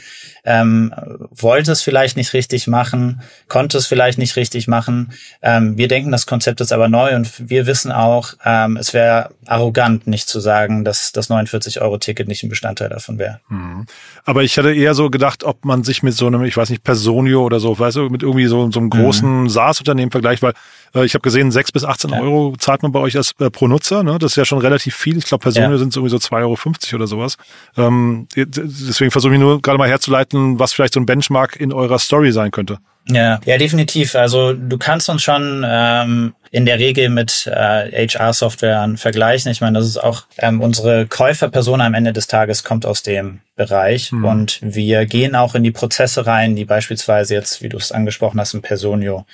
ähm, 0.44 0.92
wollte 1.30 1.72
es 1.72 1.82
vielleicht 1.82 2.16
nicht 2.16 2.32
richtig 2.32 2.66
machen, 2.66 3.22
konnte 3.49 3.78
es 3.78 3.87
vielleicht 3.87 4.18
nicht 4.18 4.37
richtig 4.37 4.66
machen. 4.68 5.12
Ähm, 5.40 5.76
wir 5.76 5.88
denken, 5.88 6.11
das 6.11 6.26
Konzept 6.26 6.61
ist 6.61 6.72
aber 6.72 6.88
neu 6.88 7.14
und 7.14 7.49
wir 7.49 7.66
wissen 7.66 7.92
auch, 7.92 8.34
ähm, 8.44 8.76
es 8.76 8.92
wäre 8.92 9.30
arrogant, 9.46 10.06
nicht 10.06 10.28
zu 10.28 10.40
sagen, 10.40 10.84
dass 10.84 11.12
das 11.12 11.30
49-Euro-Ticket 11.30 12.28
nicht 12.28 12.42
ein 12.42 12.49
Bestandteil 12.49 12.88
davon 12.88 13.18
wäre. 13.18 13.40
Mhm. 13.49 13.87
Aber 14.25 14.42
ich 14.42 14.56
hätte 14.56 14.72
eher 14.72 14.94
so 14.94 15.11
gedacht, 15.11 15.44
ob 15.44 15.64
man 15.64 15.84
sich 15.84 16.02
mit 16.02 16.14
so 16.14 16.26
einem, 16.26 16.44
ich 16.44 16.56
weiß 16.56 16.70
nicht, 16.70 16.82
Personio 16.82 17.42
oder 17.44 17.61
so, 17.61 17.78
weißt 17.78 17.96
du, 17.96 18.08
mit 18.08 18.22
irgendwie 18.22 18.46
so, 18.46 18.70
so 18.70 18.80
einem 18.80 18.90
großen 18.90 19.42
mhm. 19.42 19.49
SaaS-Unternehmen 19.49 20.11
vergleicht, 20.11 20.42
weil 20.42 20.54
äh, 20.94 21.04
ich 21.04 21.14
habe 21.14 21.22
gesehen, 21.22 21.50
6 21.50 21.72
bis 21.72 21.84
18 21.84 22.11
ja. 22.11 22.20
Euro 22.20 22.54
zahlt 22.58 22.82
man 22.82 22.92
bei 22.92 23.00
euch 23.00 23.16
als 23.16 23.32
äh, 23.38 23.50
pro 23.50 23.68
Nutzer. 23.68 24.02
Ne? 24.02 24.18
Das 24.18 24.32
ist 24.32 24.37
ja 24.37 24.44
schon 24.44 24.58
relativ 24.58 24.94
viel. 24.94 25.16
Ich 25.16 25.25
glaube, 25.25 25.42
Personen 25.42 25.72
ja. 25.72 25.78
sind 25.78 25.94
irgendwie 25.94 26.11
so 26.11 26.16
2,50 26.16 26.40
Euro 26.42 26.96
oder 26.96 27.06
sowas. 27.06 27.37
Ähm, 27.76 28.26
deswegen 28.37 29.11
versuche 29.11 29.34
ich 29.34 29.40
nur 29.40 29.61
gerade 29.61 29.78
mal 29.78 29.88
herzuleiten, 29.88 30.31
was 30.32 30.72
vielleicht 30.72 30.94
so 30.94 31.00
ein 31.00 31.06
Benchmark 31.06 31.56
in 31.56 31.72
eurer 31.72 31.98
Story 31.98 32.32
sein 32.32 32.50
könnte. 32.50 32.78
Ja, 33.08 33.40
ja, 33.44 33.58
definitiv. 33.58 34.14
Also 34.14 34.52
du 34.52 34.78
kannst 34.78 35.08
uns 35.08 35.22
schon 35.22 35.64
ähm, 35.66 36.34
in 36.52 36.66
der 36.66 36.78
Regel 36.78 37.09
mit 37.09 37.47
äh, 37.47 38.06
HR-Software 38.06 38.92
vergleichen. 38.97 39.50
Ich 39.50 39.62
meine, 39.62 39.78
das 39.78 39.88
ist 39.88 39.97
auch 39.97 40.25
ähm, 40.37 40.61
unsere 40.61 41.06
Käuferperson 41.06 41.80
am 41.80 41.94
Ende 41.94 42.12
des 42.12 42.26
Tages 42.26 42.62
kommt 42.62 42.85
aus 42.85 43.02
dem 43.02 43.40
Bereich 43.54 44.12
mhm. 44.12 44.25
und 44.25 44.59
wir 44.62 45.06
gehen 45.06 45.35
auch 45.35 45.54
in 45.54 45.62
die 45.62 45.71
Prozesse 45.71 46.26
rein, 46.26 46.56
die 46.56 46.64
beispielsweise 46.64 47.35
jetzt, 47.35 47.62
wie 47.62 47.68
du 47.68 47.78
es 47.78 47.92
angesprochen 47.92 48.40
hast, 48.40 48.54
im 48.54 48.62
Personio 48.62 49.25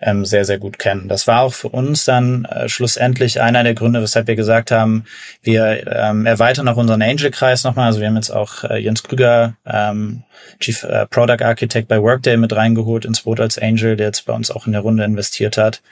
ähm, 0.00 0.24
sehr, 0.24 0.44
sehr 0.44 0.58
gut 0.58 0.78
kennen. 0.78 1.08
Das 1.08 1.26
war 1.26 1.42
auch 1.42 1.54
für 1.54 1.68
uns 1.68 2.04
dann 2.04 2.44
äh, 2.44 2.68
schlussendlich 2.68 3.40
einer 3.40 3.64
der 3.64 3.74
Gründe, 3.74 4.00
weshalb 4.00 4.28
wir 4.28 4.36
gesagt 4.36 4.70
haben, 4.70 5.04
wir 5.42 5.86
ähm, 5.86 6.26
erweitern 6.26 6.68
auch 6.68 6.76
unseren 6.76 7.02
Angel-Kreis 7.02 7.64
nochmal. 7.64 7.86
Also 7.86 8.00
wir 8.00 8.08
haben 8.08 8.16
jetzt 8.16 8.30
auch 8.30 8.64
äh, 8.64 8.78
Jens 8.78 9.02
Krüger, 9.02 9.54
ähm, 9.64 10.22
Chief 10.60 10.82
äh, 10.82 11.06
Product 11.06 11.44
Architect 11.44 11.88
bei 11.88 12.02
Workday 12.02 12.36
mit 12.36 12.54
reingeholt 12.54 13.04
ins 13.04 13.22
Boot 13.22 13.40
als 13.40 13.58
Angel, 13.58 13.96
der 13.96 14.06
jetzt 14.06 14.26
bei 14.26 14.32
uns 14.32 14.50
auch 14.50 14.66
in 14.66 14.72
der 14.72 14.82
Runde 14.82 15.04
investiert 15.04 15.56
hat. 15.56 15.82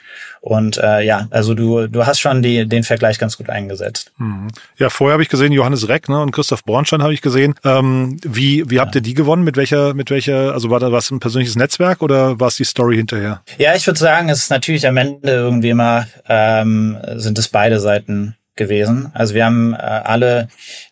Und 0.41 0.76
äh, 0.77 1.05
ja, 1.05 1.27
also 1.31 1.53
du, 1.53 1.87
du 1.87 2.05
hast 2.05 2.19
schon 2.19 2.41
die, 2.41 2.67
den 2.67 2.83
Vergleich 2.83 3.19
ganz 3.19 3.37
gut 3.37 3.49
eingesetzt. 3.49 4.11
Mhm. 4.17 4.47
Ja, 4.77 4.89
vorher 4.89 5.13
habe 5.13 5.23
ich 5.23 5.29
gesehen, 5.29 5.51
Johannes 5.51 5.87
Reck 5.87 6.09
ne, 6.09 6.21
und 6.21 6.31
Christoph 6.31 6.63
Bornstein 6.63 7.03
habe 7.03 7.13
ich 7.13 7.21
gesehen. 7.21 7.55
Ähm, 7.63 8.17
wie 8.23 8.69
wie 8.69 8.79
habt 8.79 8.95
ihr 8.95 9.01
die 9.01 9.13
gewonnen? 9.13 9.43
Mit 9.43 9.57
welcher, 9.57 9.93
mit 9.93 10.09
welcher, 10.09 10.53
also 10.53 10.69
war 10.69 10.79
da 10.79 10.91
was 10.91 11.11
ein 11.11 11.19
persönliches 11.19 11.55
Netzwerk 11.55 12.01
oder 12.01 12.39
war 12.39 12.47
es 12.47 12.55
die 12.55 12.63
Story 12.63 12.97
hinterher? 12.97 13.41
Ja, 13.57 13.75
ich 13.75 13.85
würde 13.87 13.99
sagen, 13.99 14.29
es 14.29 14.39
ist 14.39 14.49
natürlich 14.49 14.87
am 14.87 14.97
Ende 14.97 15.31
irgendwie 15.31 15.69
immer, 15.69 16.07
ähm, 16.27 16.97
sind 17.15 17.37
es 17.39 17.47
beide 17.47 17.79
Seiten 17.79 18.35
gewesen. 18.57 19.11
Also 19.13 19.33
wir 19.33 19.45
haben 19.45 19.73
äh, 19.73 19.77
alle 19.77 20.49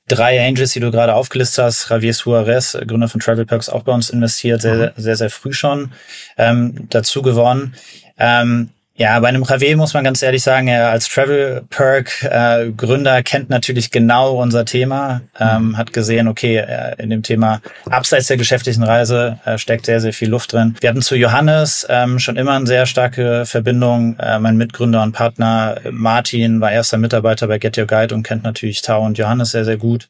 drei 0.07 0.47
Angels, 0.47 0.71
die 0.71 0.79
du 0.79 0.91
gerade 0.91 1.15
aufgelistet 1.15 1.65
hast, 1.65 1.89
Javier 1.89 2.13
Suarez, 2.13 2.77
Gründer 2.87 3.09
von 3.09 3.19
Travel 3.19 3.45
Perks, 3.45 3.69
auch 3.69 3.83
bei 3.83 3.91
uns 3.91 4.09
investiert, 4.09 4.61
sehr, 4.61 4.77
sehr, 4.77 4.93
sehr, 4.95 5.15
sehr 5.15 5.29
früh 5.29 5.51
schon 5.51 5.91
ähm, 6.37 6.87
dazu 6.89 7.21
gewonnen. 7.21 7.75
Ähm, 8.17 8.69
ja, 8.97 9.19
bei 9.19 9.27
einem 9.27 9.43
Rave 9.43 9.75
muss 9.75 9.93
man 9.93 10.05
ganz 10.05 10.21
ehrlich 10.21 10.41
sagen, 10.41 10.69
er 10.69 10.89
als 10.89 11.09
Travel 11.09 11.63
Perk 11.69 12.23
äh, 12.23 12.71
Gründer 12.71 13.23
kennt 13.23 13.49
natürlich 13.49 13.91
genau 13.91 14.41
unser 14.41 14.63
Thema, 14.63 15.19
ähm, 15.37 15.77
hat 15.77 15.91
gesehen, 15.91 16.29
okay, 16.29 16.57
äh, 16.57 16.95
in 17.03 17.09
dem 17.09 17.21
Thema 17.21 17.61
abseits 17.89 18.27
der 18.27 18.37
geschäftlichen 18.37 18.83
Reise 18.83 19.37
äh, 19.43 19.57
steckt 19.57 19.85
sehr, 19.85 19.99
sehr 19.99 20.13
viel 20.13 20.29
Luft 20.29 20.53
drin. 20.53 20.75
Wir 20.79 20.89
hatten 20.89 21.01
zu 21.01 21.17
Johannes 21.17 21.85
ähm, 21.89 22.19
schon 22.19 22.37
immer 22.37 22.53
eine 22.53 22.67
sehr 22.67 22.85
starke 22.85 23.45
Verbindung. 23.45 24.17
Äh, 24.17 24.39
mein 24.39 24.55
Mitgründer 24.55 25.03
und 25.03 25.11
Partner 25.11 25.75
Martin 25.91 26.61
war 26.61 26.71
erster 26.71 26.97
Mitarbeiter 26.97 27.47
bei 27.47 27.57
Get 27.57 27.77
Your 27.77 27.87
Guide 27.87 28.15
und 28.15 28.23
kennt 28.23 28.43
natürlich 28.43 28.81
Tau 28.81 29.03
und 29.03 29.17
Johannes 29.17 29.51
sehr, 29.51 29.65
sehr 29.65 29.77
gut. 29.77 30.07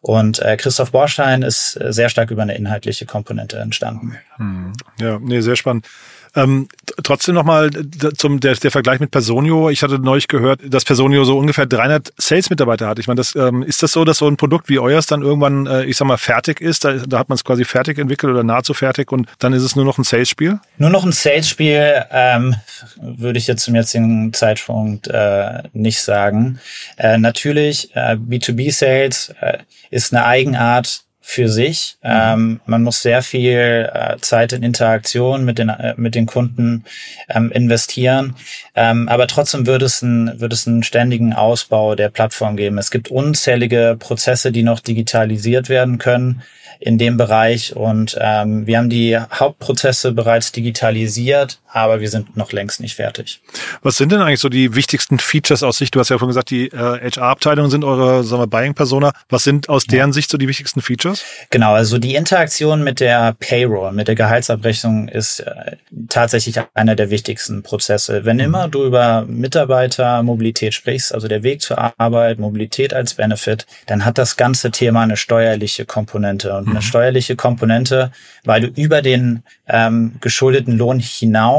Und 0.00 0.40
äh, 0.40 0.56
Christoph 0.56 0.92
Borstein 0.92 1.42
ist 1.42 1.80
äh, 1.80 1.92
sehr 1.92 2.08
stark 2.08 2.30
über 2.30 2.42
eine 2.42 2.56
inhaltliche 2.56 3.06
Komponente 3.06 3.58
entstanden. 3.58 4.16
Hm. 4.36 4.72
Ja, 5.00 5.18
nee, 5.18 5.40
sehr 5.40 5.56
spannend. 5.56 5.86
Ähm, 6.34 6.68
trotzdem 7.02 7.34
nochmal 7.34 7.70
zum 8.16 8.40
der, 8.40 8.54
der 8.54 8.70
Vergleich 8.70 9.00
mit 9.00 9.10
Personio. 9.10 9.70
Ich 9.70 9.82
hatte 9.82 9.98
neulich 9.98 10.28
gehört, 10.28 10.60
dass 10.64 10.84
Personio 10.84 11.24
so 11.24 11.38
ungefähr 11.38 11.66
300 11.66 12.12
Sales-Mitarbeiter 12.16 12.86
hat. 12.86 12.98
Ich 12.98 13.06
meine, 13.06 13.18
das, 13.18 13.34
ähm, 13.34 13.62
ist 13.62 13.82
das 13.82 13.92
so, 13.92 14.04
dass 14.04 14.18
so 14.18 14.26
ein 14.26 14.36
Produkt 14.36 14.68
wie 14.68 14.78
euers 14.78 15.06
dann 15.06 15.22
irgendwann, 15.22 15.66
äh, 15.66 15.84
ich 15.84 15.96
sag 15.96 16.06
mal, 16.06 16.18
fertig 16.18 16.60
ist? 16.60 16.84
Da, 16.84 16.94
da 16.94 17.18
hat 17.18 17.28
man 17.28 17.36
es 17.36 17.44
quasi 17.44 17.64
fertig 17.64 17.98
entwickelt 17.98 18.32
oder 18.32 18.44
nahezu 18.44 18.74
fertig 18.74 19.12
und 19.12 19.28
dann 19.38 19.52
ist 19.52 19.62
es 19.62 19.76
nur 19.76 19.84
noch 19.84 19.98
ein 19.98 20.04
Sales-Spiel? 20.04 20.58
Nur 20.78 20.90
noch 20.90 21.04
ein 21.04 21.12
Sales-Spiel 21.12 22.04
ähm, 22.10 22.54
würde 23.00 23.38
ich 23.38 23.46
jetzt 23.46 23.64
zum 23.64 23.74
jetzigen 23.74 24.32
Zeitpunkt 24.32 25.08
äh, 25.08 25.62
nicht 25.72 26.00
sagen. 26.00 26.60
Äh, 26.96 27.18
natürlich, 27.18 27.94
äh, 27.94 28.16
B2B-Sales 28.16 29.34
äh, 29.40 29.58
ist 29.90 30.12
eine 30.12 30.24
Eigenart 30.24 31.04
für 31.30 31.50
sich. 31.50 31.98
Mhm. 32.02 32.10
Ähm, 32.10 32.60
man 32.64 32.82
muss 32.82 33.02
sehr 33.02 33.20
viel 33.20 33.90
äh, 33.92 34.16
Zeit 34.22 34.54
in 34.54 34.62
Interaktion 34.62 35.44
mit 35.44 35.58
den 35.58 35.68
äh, 35.68 35.92
mit 35.98 36.14
den 36.14 36.24
Kunden 36.24 36.84
ähm, 37.28 37.52
investieren, 37.52 38.34
ähm, 38.74 39.10
aber 39.10 39.26
trotzdem 39.26 39.66
wird 39.66 39.82
es 39.82 40.00
ein 40.00 40.40
wird 40.40 40.54
es 40.54 40.66
einen 40.66 40.82
ständigen 40.82 41.34
Ausbau 41.34 41.94
der 41.96 42.08
Plattform 42.08 42.56
geben. 42.56 42.78
Es 42.78 42.90
gibt 42.90 43.10
unzählige 43.10 43.96
Prozesse, 43.98 44.52
die 44.52 44.62
noch 44.62 44.80
digitalisiert 44.80 45.68
werden 45.68 45.98
können 45.98 46.42
in 46.80 46.96
dem 46.96 47.18
Bereich. 47.18 47.76
Und 47.76 48.16
ähm, 48.20 48.66
wir 48.66 48.78
haben 48.78 48.88
die 48.88 49.18
Hauptprozesse 49.18 50.12
bereits 50.12 50.52
digitalisiert, 50.52 51.60
aber 51.72 52.00
wir 52.00 52.08
sind 52.08 52.36
noch 52.36 52.52
längst 52.52 52.80
nicht 52.80 52.96
fertig. 52.96 53.40
Was 53.82 53.96
sind 53.96 54.12
denn 54.12 54.20
eigentlich 54.20 54.40
so 54.40 54.48
die 54.48 54.74
wichtigsten 54.74 55.18
Features 55.18 55.62
aus 55.62 55.78
Sicht? 55.78 55.94
Du 55.94 56.00
hast 56.00 56.08
ja 56.08 56.18
vorhin 56.18 56.28
gesagt, 56.28 56.50
die 56.50 56.68
äh, 56.68 57.10
HR-Abteilungen 57.10 57.70
sind 57.70 57.84
eure 57.84 58.24
sagen 58.24 58.42
wir, 58.42 58.46
Buying-Persona. 58.46 59.12
Was 59.28 59.44
sind 59.44 59.68
aus 59.68 59.84
deren 59.84 60.10
ja. 60.10 60.14
Sicht 60.14 60.30
so 60.30 60.38
die 60.38 60.48
wichtigsten 60.48 60.80
Features? 60.80 61.24
Genau, 61.50 61.74
also 61.74 61.98
die 61.98 62.14
Interaktion 62.14 62.82
mit 62.82 63.00
der 63.00 63.34
Payroll, 63.34 63.92
mit 63.92 64.08
der 64.08 64.14
Gehaltsabrechnung 64.14 65.08
ist 65.08 65.40
äh, 65.40 65.76
tatsächlich 66.08 66.58
einer 66.74 66.96
der 66.96 67.10
wichtigsten 67.10 67.62
Prozesse. 67.62 68.24
Wenn 68.24 68.36
mhm. 68.36 68.44
immer 68.44 68.68
du 68.68 68.84
über 68.84 69.24
Mitarbeitermobilität 69.26 70.74
sprichst, 70.74 71.14
also 71.14 71.28
der 71.28 71.42
Weg 71.42 71.60
zur 71.60 71.78
Arbeit, 72.00 72.38
Mobilität 72.38 72.94
als 72.94 73.14
Benefit, 73.14 73.66
dann 73.86 74.04
hat 74.04 74.18
das 74.18 74.36
ganze 74.36 74.70
Thema 74.70 75.02
eine 75.02 75.16
steuerliche 75.16 75.84
Komponente. 75.84 76.56
Und 76.56 76.66
eine 76.66 76.76
mhm. 76.76 76.82
steuerliche 76.82 77.36
Komponente, 77.36 78.10
weil 78.44 78.62
du 78.62 78.68
über 78.68 79.02
den 79.02 79.42
ähm, 79.68 80.14
geschuldeten 80.20 80.76
Lohn 80.78 80.98
hinaus 80.98 81.58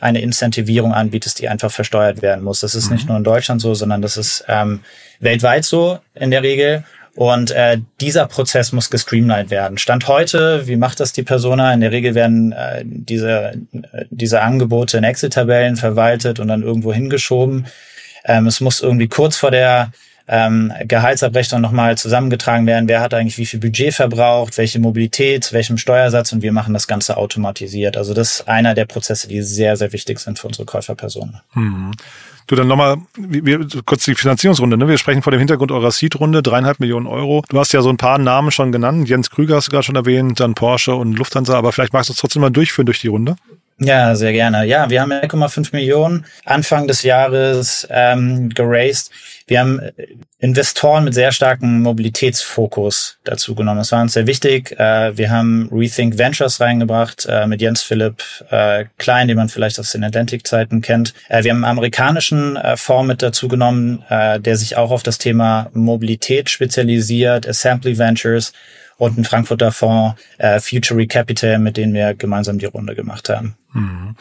eine 0.00 0.20
Incentivierung 0.20 0.92
anbietest, 0.92 1.40
die 1.40 1.48
einfach 1.48 1.70
versteuert 1.70 2.22
werden 2.22 2.44
muss. 2.44 2.60
Das 2.60 2.74
ist 2.74 2.88
mhm. 2.88 2.96
nicht 2.96 3.08
nur 3.08 3.16
in 3.16 3.24
Deutschland 3.24 3.60
so, 3.60 3.74
sondern 3.74 4.02
das 4.02 4.16
ist 4.16 4.44
ähm, 4.48 4.80
weltweit 5.20 5.64
so 5.64 5.98
in 6.14 6.30
der 6.30 6.42
Regel. 6.42 6.84
Und 7.16 7.50
äh, 7.50 7.78
dieser 8.00 8.26
Prozess 8.26 8.72
muss 8.72 8.88
gestreamlined 8.88 9.50
werden. 9.50 9.78
Stand 9.78 10.06
heute, 10.06 10.66
wie 10.66 10.76
macht 10.76 11.00
das 11.00 11.12
die 11.12 11.24
Persona? 11.24 11.72
In 11.74 11.80
der 11.80 11.90
Regel 11.90 12.14
werden 12.14 12.52
äh, 12.52 12.82
diese, 12.84 13.52
diese 14.10 14.42
Angebote 14.42 14.96
in 14.96 15.04
Excel-Tabellen 15.04 15.76
verwaltet 15.76 16.38
und 16.38 16.48
dann 16.48 16.62
irgendwo 16.62 16.92
hingeschoben. 16.92 17.66
Ähm, 18.24 18.46
es 18.46 18.60
muss 18.60 18.80
irgendwie 18.80 19.08
kurz 19.08 19.36
vor 19.36 19.50
der 19.50 19.92
ähm, 20.30 20.72
Gehaltsabrechnung 20.86 21.60
nochmal 21.60 21.98
zusammengetragen 21.98 22.64
werden, 22.66 22.88
wer 22.88 23.00
hat 23.00 23.12
eigentlich 23.14 23.36
wie 23.36 23.46
viel 23.46 23.58
Budget 23.58 23.92
verbraucht, 23.92 24.56
welche 24.58 24.78
Mobilität, 24.78 25.52
welchem 25.52 25.76
Steuersatz 25.76 26.32
und 26.32 26.42
wir 26.42 26.52
machen 26.52 26.72
das 26.72 26.86
Ganze 26.86 27.16
automatisiert. 27.16 27.96
Also 27.96 28.14
das 28.14 28.34
ist 28.34 28.48
einer 28.48 28.74
der 28.74 28.84
Prozesse, 28.84 29.26
die 29.26 29.42
sehr, 29.42 29.76
sehr 29.76 29.92
wichtig 29.92 30.20
sind 30.20 30.38
für 30.38 30.46
unsere 30.46 30.66
Käuferpersonen. 30.66 31.40
Mhm. 31.54 31.90
Du 32.46 32.56
dann 32.56 32.68
nochmal, 32.68 32.98
wir, 33.16 33.66
kurz 33.84 34.04
die 34.04 34.14
Finanzierungsrunde, 34.14 34.76
ne? 34.76 34.88
Wir 34.88 34.98
sprechen 34.98 35.22
vor 35.22 35.30
dem 35.30 35.38
Hintergrund 35.38 35.70
eurer 35.70 35.92
Seed-Runde, 35.92 36.42
dreieinhalb 36.42 36.80
Millionen 36.80 37.06
Euro. 37.06 37.44
Du 37.48 37.58
hast 37.60 37.72
ja 37.72 37.80
so 37.80 37.90
ein 37.90 37.96
paar 37.96 38.18
Namen 38.18 38.50
schon 38.50 38.72
genannt. 38.72 39.08
Jens 39.08 39.30
Krüger 39.30 39.56
hast 39.56 39.68
du 39.68 39.70
gerade 39.70 39.84
schon 39.84 39.94
erwähnt, 39.94 40.40
dann 40.40 40.54
Porsche 40.54 40.94
und 40.94 41.16
Lufthansa, 41.16 41.56
aber 41.56 41.70
vielleicht 41.70 41.92
magst 41.92 42.08
du 42.08 42.12
es 42.12 42.18
trotzdem 42.18 42.42
mal 42.42 42.50
durchführen 42.50 42.86
durch 42.86 43.00
die 43.00 43.08
Runde. 43.08 43.36
Ja, 43.82 44.14
sehr 44.14 44.32
gerne. 44.32 44.66
Ja, 44.66 44.90
wir 44.90 45.00
haben 45.00 45.10
1,5 45.10 45.70
Millionen 45.72 46.26
Anfang 46.44 46.86
des 46.86 47.02
Jahres 47.02 47.88
ähm, 47.90 48.50
geraced. 48.50 49.10
Wir 49.50 49.58
haben 49.58 49.80
äh, 49.80 49.92
Investoren 50.38 51.02
mit 51.02 51.12
sehr 51.12 51.32
starkem 51.32 51.82
Mobilitätsfokus 51.82 53.18
dazu 53.24 53.56
genommen. 53.56 53.78
Das 53.78 53.90
war 53.90 54.00
uns 54.00 54.12
sehr 54.12 54.28
wichtig. 54.28 54.78
Äh, 54.78 55.18
wir 55.18 55.30
haben 55.30 55.68
Rethink 55.72 56.18
Ventures 56.18 56.60
reingebracht 56.60 57.26
äh, 57.28 57.48
mit 57.48 57.60
Jens 57.60 57.82
Philipp 57.82 58.22
Klein, 58.98 59.28
den 59.28 59.36
man 59.36 59.48
vielleicht 59.48 59.80
aus 59.80 59.90
den 59.92 60.04
Atlantic-Zeiten 60.04 60.82
kennt. 60.82 61.14
Wir 61.28 61.50
haben 61.50 61.64
einen 61.64 61.64
amerikanischen 61.64 62.58
Fonds 62.76 63.08
mit 63.08 63.22
dazu 63.22 63.48
genommen, 63.48 64.04
der 64.08 64.56
sich 64.56 64.76
auch 64.76 64.90
auf 64.90 65.02
das 65.02 65.18
Thema 65.18 65.70
Mobilität 65.72 66.50
spezialisiert, 66.50 67.48
Assembly 67.48 67.98
Ventures 67.98 68.52
und 68.98 69.18
ein 69.18 69.24
Frankfurter 69.24 69.72
Fonds, 69.72 70.20
Future 70.60 71.06
Capital, 71.06 71.58
mit 71.58 71.76
denen 71.76 71.94
wir 71.94 72.14
gemeinsam 72.14 72.58
die 72.58 72.66
Runde 72.66 72.94
gemacht 72.94 73.28
haben. 73.28 73.56
Mhm. 73.72 74.16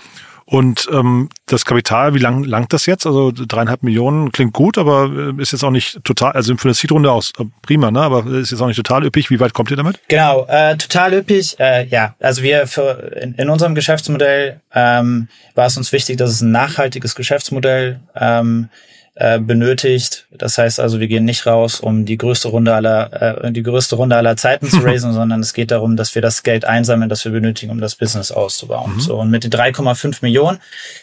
Und 0.51 0.87
ähm, 0.91 1.29
das 1.45 1.63
Kapital, 1.63 2.15
wie 2.15 2.19
lang 2.19 2.43
langt 2.43 2.73
das 2.73 2.87
jetzt? 2.87 3.05
Also 3.05 3.31
dreieinhalb 3.31 3.83
Millionen 3.83 4.31
klingt 4.31 4.51
gut, 4.51 4.79
aber 4.79 5.35
äh, 5.37 5.39
ist 5.39 5.51
jetzt 5.51 5.63
auch 5.63 5.69
nicht 5.69 6.03
total, 6.03 6.31
also 6.31 6.57
für 6.57 6.69
eine 6.69 6.73
Seed-Runde 6.73 7.11
auch 7.11 7.23
äh, 7.37 7.43
prima, 7.61 7.91
ne? 7.91 7.99
Aber 8.01 8.25
ist 8.25 8.49
jetzt 8.49 8.59
auch 8.59 8.65
nicht 8.65 8.77
total 8.77 9.05
üppig. 9.05 9.29
Wie 9.29 9.39
weit 9.39 9.53
kommt 9.53 9.69
ihr 9.69 9.77
damit? 9.77 9.99
Genau, 10.07 10.47
äh, 10.47 10.75
total 10.75 11.13
üppig. 11.13 11.55
Äh, 11.59 11.85
ja, 11.89 12.15
also 12.19 12.41
wir 12.41 12.65
für 12.65 13.15
in, 13.21 13.35
in 13.35 13.47
unserem 13.47 13.75
Geschäftsmodell 13.75 14.59
ähm, 14.73 15.27
war 15.53 15.67
es 15.67 15.77
uns 15.77 15.91
wichtig, 15.91 16.17
dass 16.17 16.31
es 16.31 16.41
ein 16.41 16.49
nachhaltiges 16.49 17.13
Geschäftsmodell 17.13 17.99
ähm, 18.15 18.69
äh, 19.19 19.37
benötigt. 19.37 20.27
Das 20.31 20.57
heißt 20.57 20.79
also, 20.79 21.01
wir 21.01 21.09
gehen 21.09 21.25
nicht 21.25 21.45
raus, 21.45 21.81
um 21.81 22.05
die 22.05 22.17
größte 22.17 22.47
Runde 22.47 22.73
aller, 22.73 23.43
äh, 23.43 23.51
die 23.51 23.63
größte 23.63 23.97
Runde 23.97 24.15
aller 24.15 24.37
Zeiten 24.37 24.69
zu 24.69 24.77
raisen, 24.83 25.11
sondern 25.11 25.41
es 25.41 25.53
geht 25.53 25.71
darum, 25.71 25.97
dass 25.97 26.15
wir 26.15 26.21
das 26.21 26.41
Geld 26.43 26.63
einsammeln, 26.63 27.09
das 27.09 27.25
wir 27.25 27.33
benötigen, 27.33 27.69
um 27.69 27.81
das 27.81 27.95
Business 27.95 28.31
auszubauen. 28.31 28.95
Mhm. 28.95 28.99
So 29.01 29.19
und 29.19 29.29
mit 29.29 29.43
den 29.43 29.51
3,5 29.51 30.19
Millionen 30.21 30.59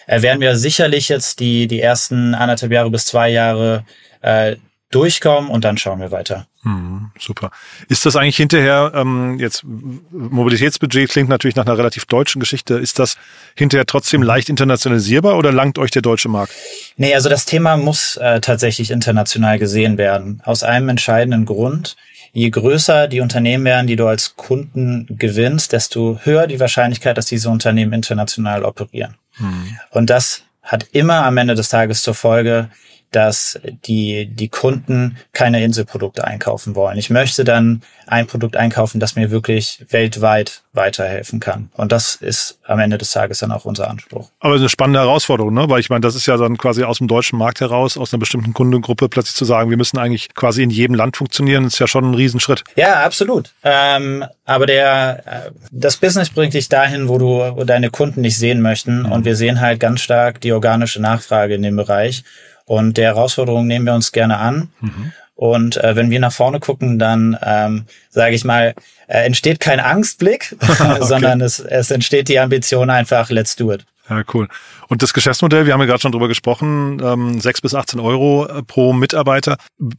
äh, 0.06 0.23
werden 0.23 0.40
wir 0.40 0.56
sicherlich 0.56 1.11
jetzt 1.11 1.40
die 1.40 1.66
die 1.66 1.82
ersten 1.82 2.35
anderthalb 2.35 2.73
Jahre 2.73 2.90
bis 2.90 3.04
zwei 3.04 3.28
Jahre 3.28 3.85
äh, 4.23 4.56
durchkommen 4.90 5.50
und 5.50 5.64
dann 5.64 5.78
schauen 5.78 6.00
wir 6.00 6.12
weiter. 6.12 6.47
Hm, 6.62 7.11
super. 7.19 7.50
Ist 7.88 8.07
das 8.07 8.14
eigentlich 8.14 8.37
hinterher, 8.37 8.93
ähm, 8.95 9.38
jetzt 9.38 9.64
Mobilitätsbudget 9.64 11.11
klingt 11.11 11.28
natürlich 11.28 11.57
nach 11.57 11.66
einer 11.66 11.76
relativ 11.76 12.07
deutschen 12.07 12.40
Geschichte, 12.40 12.75
ist 12.75 12.99
das 12.99 13.16
hinterher 13.55 13.87
trotzdem 13.87 14.21
mhm. 14.21 14.26
leicht 14.26 14.49
internationalisierbar 14.49 15.37
oder 15.37 15.52
langt 15.52 15.78
euch 15.78 15.90
der 15.90 16.02
deutsche 16.02 16.28
Markt? 16.28 16.52
Nee, 16.97 17.14
also 17.14 17.28
das 17.28 17.47
Thema 17.47 17.76
muss 17.76 18.16
äh, 18.16 18.40
tatsächlich 18.40 18.90
international 18.90 19.59
gesehen 19.59 19.99
werden. 19.99 20.40
Aus 20.45 20.62
einem 20.62 20.88
entscheidenden 20.88 21.47
Grund. 21.47 21.97
Je 22.33 22.50
größer 22.50 23.09
die 23.09 23.21
Unternehmen 23.21 23.64
werden, 23.64 23.87
die 23.87 23.97
du 23.97 24.07
als 24.07 24.37
Kunden 24.37 25.07
gewinnst, 25.09 25.73
desto 25.73 26.21
höher 26.23 26.47
die 26.47 26.61
Wahrscheinlichkeit, 26.61 27.16
dass 27.16 27.26
diese 27.26 27.49
Unternehmen 27.49 27.95
international 27.95 28.62
operieren. 28.62 29.14
Hm. 29.37 29.78
Und 29.90 30.11
das 30.11 30.43
hat 30.62 30.87
immer 30.93 31.25
am 31.25 31.38
Ende 31.38 31.55
des 31.55 31.71
Tages 31.71 32.02
zur 32.02 32.14
Folge, 32.14 32.69
dass 33.16 33.58
die, 33.87 34.26
die 34.26 34.49
Kunden 34.49 35.16
keine 35.32 35.64
Inselprodukte 35.64 36.25
einkaufen 36.25 36.75
wollen. 36.75 36.99
Ich 36.99 37.08
möchte 37.08 37.44
dann 37.44 37.80
ein 38.06 38.26
Produkt 38.26 38.56
einkaufen, 38.56 39.00
das 39.00 39.16
mir 39.16 39.30
wirklich 39.30 39.85
weltweit 39.88 40.62
weiterhelfen 40.75 41.40
kann. 41.40 41.70
Und 41.75 41.92
das 41.92 42.16
ist 42.16 42.58
am 42.64 42.78
Ende 42.78 42.99
des 42.99 43.11
Tages 43.11 43.38
dann 43.38 43.52
auch 43.52 43.64
unser 43.64 43.88
Anspruch. 43.88 44.28
Aber 44.38 44.52
es 44.52 44.58
ist 44.58 44.64
eine 44.64 44.68
spannende 44.68 45.00
Herausforderung, 45.00 45.54
ne? 45.54 45.68
weil 45.70 45.80
ich 45.80 45.88
meine, 45.88 46.02
das 46.02 46.14
ist 46.14 46.26
ja 46.26 46.37
dann 46.37 46.58
quasi 46.58 46.85
aus 46.85 46.99
dem 46.99 47.08
deutschen 47.08 47.38
Markt 47.38 47.61
heraus, 47.62 47.96
aus 47.96 48.12
einer 48.12 48.20
bestimmten 48.20 48.52
Kundengruppe 48.52 49.08
plötzlich 49.08 49.35
zu 49.35 49.46
sagen, 49.46 49.70
wir 49.70 49.78
müssen 49.78 49.99
eigentlich 49.99 50.35
quasi 50.35 50.62
in 50.62 50.68
jedem 50.68 50.94
Land 50.94 51.16
funktionieren, 51.16 51.64
ist 51.64 51.78
ja 51.78 51.87
schon 51.87 52.11
ein 52.11 52.14
Riesenschritt. 52.14 52.64
Ja, 52.76 53.02
absolut. 53.02 53.54
Ähm, 53.64 54.26
aber 54.44 54.66
der, 54.66 55.23
äh, 55.25 55.50
das 55.73 55.96
Business 55.96 56.28
bringt 56.28 56.52
dich 56.52 56.68
dahin, 56.68 57.08
wo 57.08 57.16
du 57.16 57.56
wo 57.56 57.64
deine 57.64 57.88
Kunden 57.88 58.20
nicht 58.20 58.38
sehen 58.38 58.61
möchten. 58.61 59.04
Mhm. 59.04 59.12
Und 59.12 59.25
wir 59.25 59.37
sehen 59.37 59.62
halt 59.62 59.80
ganz 59.80 60.02
stark 60.02 60.42
die 60.42 60.52
organische 60.52 61.00
Nachfrage 61.00 61.54
in 61.54 61.62
dem 61.62 61.76
Bereich. 61.76 62.23
Und 62.66 62.96
der 62.96 63.14
Herausforderung 63.14 63.66
nehmen 63.66 63.87
wir 63.87 63.94
uns 63.94 64.12
gerne 64.12 64.38
an. 64.38 64.68
Mhm. 64.80 65.12
Und 65.35 65.76
äh, 65.76 65.94
wenn 65.96 66.11
wir 66.11 66.18
nach 66.18 66.32
vorne 66.32 66.61
gucken, 66.61 66.99
dann 66.99 67.38
ähm, 67.42 67.85
sage 68.11 68.35
ich 68.35 68.44
mal, 68.44 68.75
äh, 69.06 69.25
entsteht 69.25 69.61
kein 69.61 69.80
Angstblick, 69.80 70.56
okay. 70.62 70.99
sondern 71.00 71.40
es, 71.40 71.61
es 71.61 71.90
entsteht 71.90 72.28
die 72.28 72.38
Ambition 72.38 72.90
einfach, 72.90 73.30
let's 73.30 73.54
do 73.56 73.73
it. 73.73 73.85
Ja, 74.08 74.22
cool. 74.34 74.48
Und 74.88 75.02
das 75.02 75.12
Geschäftsmodell, 75.12 75.66
wir 75.66 75.72
haben 75.72 75.80
ja 75.80 75.86
gerade 75.86 76.00
schon 76.00 76.12
drüber 76.12 76.28
gesprochen, 76.28 77.02
ähm, 77.02 77.40
6 77.40 77.60
bis 77.60 77.75
18 77.75 77.98
Euro 77.98 78.46
äh, 78.46 78.62
pro 78.62 78.92
Mitarbeiter. 78.92 79.56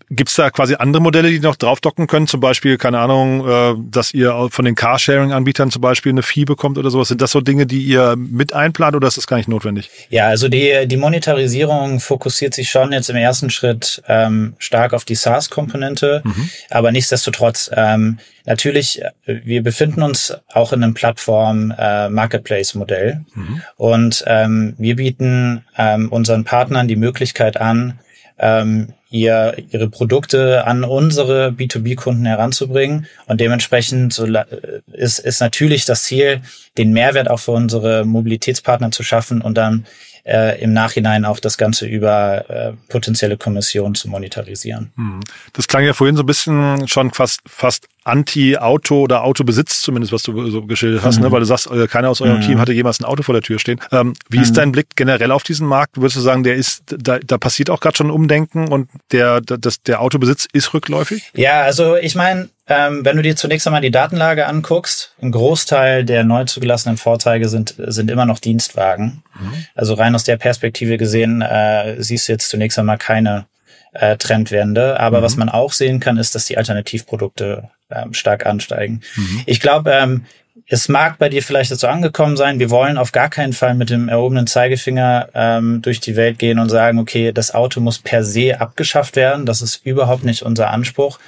Gibt 0.09 0.29
es 0.29 0.35
da 0.35 0.49
quasi 0.49 0.75
andere 0.75 1.01
Modelle, 1.01 1.29
die 1.29 1.39
noch 1.39 1.57
draufdocken 1.57 2.07
können? 2.07 2.27
Zum 2.27 2.39
Beispiel, 2.39 2.77
keine 2.77 2.99
Ahnung, 2.99 3.47
äh, 3.47 3.75
dass 3.89 4.13
ihr 4.13 4.47
von 4.49 4.63
den 4.63 4.75
Carsharing-Anbietern 4.75 5.71
zum 5.71 5.81
Beispiel 5.81 6.11
eine 6.11 6.23
Fee 6.23 6.45
bekommt 6.45 6.77
oder 6.77 6.89
sowas. 6.89 7.09
Sind 7.09 7.21
das 7.21 7.31
so 7.31 7.41
Dinge, 7.41 7.65
die 7.65 7.83
ihr 7.83 8.15
mit 8.17 8.53
einplant 8.53 8.95
oder 8.95 9.07
ist 9.07 9.17
das 9.17 9.27
gar 9.27 9.37
nicht 9.37 9.49
notwendig? 9.49 9.89
Ja, 10.09 10.27
also 10.27 10.47
die, 10.47 10.87
die 10.87 10.97
Monetarisierung 10.97 11.99
fokussiert 11.99 12.53
sich 12.53 12.69
schon 12.69 12.93
jetzt 12.93 13.09
im 13.09 13.17
ersten 13.17 13.49
Schritt 13.49 14.01
ähm, 14.07 14.55
stark 14.57 14.93
auf 14.93 15.03
die 15.03 15.15
SaaS-Komponente, 15.15 16.21
mhm. 16.23 16.49
aber 16.69 16.91
nichtsdestotrotz 16.93 17.69
ähm, 17.73 18.19
Natürlich, 18.47 19.03
äh, 19.03 19.11
wir 19.43 19.61
befinden 19.61 20.01
uns 20.01 20.33
auch 20.51 20.73
in 20.73 20.81
einem 20.81 20.95
Plattform-Marketplace-Modell 20.95 23.09
äh, 23.09 23.39
mhm. 23.39 23.61
und 23.75 24.23
ähm, 24.25 24.73
wir 24.77 24.95
bieten 24.95 25.65
ähm, 25.77 26.09
unseren 26.09 26.45
Partnern 26.45 26.87
die 26.87 26.95
Möglichkeit 26.95 27.57
an, 27.57 27.99
ähm, 28.39 28.93
ihr, 29.17 29.57
ihre 29.71 29.89
Produkte 29.89 30.65
an 30.65 30.83
unsere 30.83 31.49
B2B-Kunden 31.49 32.25
heranzubringen. 32.25 33.07
Und 33.25 33.41
dementsprechend 33.41 34.17
äh, 34.19 34.45
ist, 34.93 35.19
ist 35.19 35.41
natürlich 35.41 35.85
das 35.85 36.03
Ziel, 36.03 36.41
den 36.77 36.91
Mehrwert 36.91 37.29
auch 37.29 37.39
für 37.39 37.51
unsere 37.51 38.05
Mobilitätspartner 38.05 38.91
zu 38.91 39.03
schaffen 39.03 39.41
und 39.41 39.57
dann 39.57 39.85
äh, 40.27 40.61
im 40.61 40.73
Nachhinein 40.73 41.25
auch 41.25 41.39
das 41.39 41.57
Ganze 41.57 41.87
über 41.87 42.49
äh, 42.49 42.73
potenzielle 42.89 43.37
Kommissionen 43.37 43.95
zu 43.95 44.09
monetarisieren. 44.09 44.91
Hm. 44.95 45.21
Das 45.53 45.67
klang 45.67 45.85
ja 45.85 45.93
vorhin 45.93 46.17
so 46.17 46.23
ein 46.23 46.25
bisschen 46.25 46.87
schon 46.87 47.11
fast, 47.11 47.39
fast 47.47 47.87
Anti-Auto 48.03 49.01
oder 49.01 49.23
Autobesitz 49.23 49.81
zumindest, 49.81 50.13
was 50.13 50.23
du 50.23 50.49
so 50.49 50.65
geschildert 50.65 51.03
hast, 51.03 51.15
ne? 51.15 51.19
mhm. 51.21 51.25
ne? 51.25 51.31
weil 51.31 51.39
du 51.41 51.45
sagst, 51.45 51.69
äh, 51.69 51.87
keiner 51.87 52.09
aus 52.09 52.21
eurem 52.21 52.37
mhm. 52.37 52.41
Team 52.41 52.59
hatte 52.59 52.73
jemals 52.73 52.99
ein 52.99 53.05
Auto 53.05 53.23
vor 53.23 53.33
der 53.33 53.41
Tür 53.41 53.59
stehen. 53.59 53.79
Ähm, 53.91 54.13
wie 54.29 54.37
mhm. 54.37 54.43
ist 54.43 54.57
dein 54.57 54.71
Blick 54.71 54.87
generell 54.95 55.31
auf 55.31 55.43
diesen 55.43 55.67
Markt? 55.67 55.97
Würdest 55.97 56.15
du 56.15 56.21
sagen, 56.21 56.43
der 56.43 56.55
ist, 56.55 56.83
da, 56.87 57.19
da 57.19 57.37
passiert 57.37 57.69
auch 57.69 57.79
gerade 57.79 57.97
schon 57.97 58.07
ein 58.07 58.11
Umdenken 58.11 58.69
und 58.69 58.89
der, 59.11 59.41
das, 59.41 59.81
der 59.81 60.01
Autobesitz 60.01 60.47
ist 60.51 60.73
rückläufig? 60.73 61.31
Ja, 61.33 61.61
also 61.61 61.95
ich 61.95 62.15
meine, 62.15 62.49
ähm, 62.67 63.05
wenn 63.05 63.15
du 63.15 63.23
dir 63.23 63.35
zunächst 63.35 63.65
einmal 63.67 63.81
die 63.81 63.91
Datenlage 63.91 64.45
anguckst, 64.47 65.13
ein 65.21 65.31
Großteil 65.31 66.03
der 66.03 66.23
neu 66.23 66.43
zugelassenen 66.45 66.97
Fahrzeuge 66.97 67.47
sind, 67.47 67.75
sind 67.77 68.11
immer 68.11 68.25
noch 68.25 68.39
Dienstwagen. 68.39 69.23
Mhm. 69.39 69.65
Also 69.75 69.93
rein 69.93 70.15
aus 70.15 70.25
der 70.25 70.37
Perspektive 70.37 70.97
gesehen, 70.97 71.41
äh, 71.41 71.95
siehst 72.01 72.27
du 72.27 72.33
jetzt 72.33 72.49
zunächst 72.49 72.77
einmal 72.77 72.97
keine 72.97 73.45
äh, 73.93 74.17
Trendwende. 74.17 74.99
Aber 74.99 75.19
mhm. 75.19 75.23
was 75.23 75.37
man 75.37 75.49
auch 75.49 75.71
sehen 75.71 75.99
kann, 75.99 76.17
ist, 76.17 76.35
dass 76.35 76.45
die 76.45 76.57
Alternativprodukte 76.57 77.69
ähm, 77.89 78.13
stark 78.13 78.45
ansteigen. 78.45 79.01
Mhm. 79.15 79.43
Ich 79.45 79.59
glaube, 79.59 79.91
ähm, 79.91 80.25
es 80.69 80.89
mag 80.89 81.17
bei 81.17 81.29
dir 81.29 81.41
vielleicht 81.41 81.71
dazu 81.71 81.87
angekommen 81.87 82.35
sein, 82.35 82.59
wir 82.59 82.69
wollen 82.69 82.97
auf 82.97 83.13
gar 83.13 83.29
keinen 83.29 83.53
Fall 83.53 83.73
mit 83.73 83.89
dem 83.89 84.09
erhobenen 84.09 84.47
Zeigefinger 84.47 85.29
ähm, 85.33 85.81
durch 85.81 86.01
die 86.01 86.17
Welt 86.17 86.39
gehen 86.39 86.59
und 86.59 86.69
sagen, 86.69 86.99
okay, 86.99 87.31
das 87.31 87.55
Auto 87.55 87.79
muss 87.79 87.99
per 87.99 88.23
se 88.23 88.59
abgeschafft 88.59 89.15
werden. 89.15 89.45
Das 89.45 89.61
ist 89.61 89.85
überhaupt 89.85 90.25
nicht 90.25 90.43
unser 90.43 90.69
Anspruch. 90.71 91.19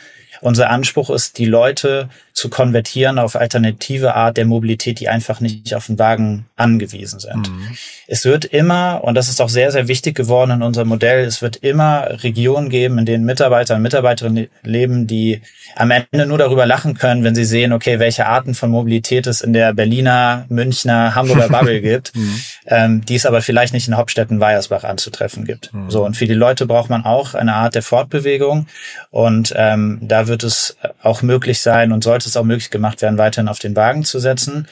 Unser 0.42 0.70
Anspruch 0.70 1.10
ist, 1.10 1.38
die 1.38 1.46
Leute 1.46 2.10
zu 2.34 2.50
konvertieren 2.50 3.20
auf 3.20 3.36
alternative 3.36 4.16
Art 4.16 4.38
der 4.38 4.46
Mobilität, 4.46 5.00
die 5.00 5.10
einfach 5.10 5.42
nicht 5.42 5.74
auf 5.74 5.88
den 5.88 6.00
Wagen 6.00 6.46
angewiesen 6.56 7.20
sind. 7.20 7.50
Mhm. 7.50 7.78
Es 8.08 8.24
wird 8.24 8.46
immer, 8.46 9.04
und 9.04 9.16
das 9.16 9.28
ist 9.28 9.42
auch 9.42 9.50
sehr, 9.50 9.72
sehr 9.72 9.88
wichtig 9.90 10.16
geworden 10.16 10.52
in 10.52 10.62
unserem 10.62 10.88
Modell, 10.88 11.26
es 11.26 11.42
wird 11.42 11.58
immer 11.58 12.24
Regionen 12.24 12.70
geben, 12.70 12.98
in 12.98 13.06
denen 13.06 13.26
Mitarbeiter 13.26 13.76
und 13.76 13.82
Mitarbeiterinnen 13.82 14.48
leben, 14.64 15.06
die 15.06 15.42
am 15.76 15.92
Ende 15.92 16.26
nur 16.26 16.38
darüber 16.38 16.66
lachen 16.66 16.94
können, 16.94 17.24
wenn 17.24 17.36
sie 17.36 17.46
sehen, 17.46 17.74
okay, 17.74 18.00
welche 18.00 18.26
Arten 18.26 18.54
von 18.56 18.72
Mobilität 18.72 19.28
es 19.28 19.42
in 19.42 19.54
der 19.54 19.74
Berliner, 19.74 20.46
Münchner, 20.50 21.16
Hamburger 21.16 21.50
Bubble 21.50 21.82
gibt, 21.82 22.16
mhm. 22.16 22.40
Ähm, 22.66 23.06
die 23.06 23.16
es 23.16 23.26
aber 23.26 23.42
vielleicht 23.42 23.74
nicht 23.74 23.88
in 23.88 23.98
Hauptstädten 23.98 24.40
Weiersbach 24.40 24.84
anzutreffen 24.84 25.46
gibt. 25.46 25.74
Mhm. 25.74 25.90
So, 25.90 26.06
und 26.06 26.18
für 26.18 26.26
die 26.26 26.34
Leute 26.34 26.66
braucht 26.66 26.90
man 26.90 27.06
auch 27.06 27.34
eine 27.34 27.56
Art 27.56 27.76
der 27.76 27.84
Fortbewegung. 27.84 28.68
Und 29.10 29.54
ähm, 29.56 30.00
da 30.02 30.28
wird 30.28 30.44
es 30.44 30.78
auch 31.02 31.22
möglich 31.22 31.62
sein 31.62 31.92
und 31.92 32.04
sollte 32.04 32.28
es 32.28 32.38
auch 32.38 32.44
möglich 32.44 32.70
gemacht 32.70 33.02
werden, 33.02 33.18
weiterhin 33.18 33.48
auf 33.48 33.60
den 33.60 33.76
Wagen 33.76 34.04
zu 34.04 34.20
setzen. 34.20 34.68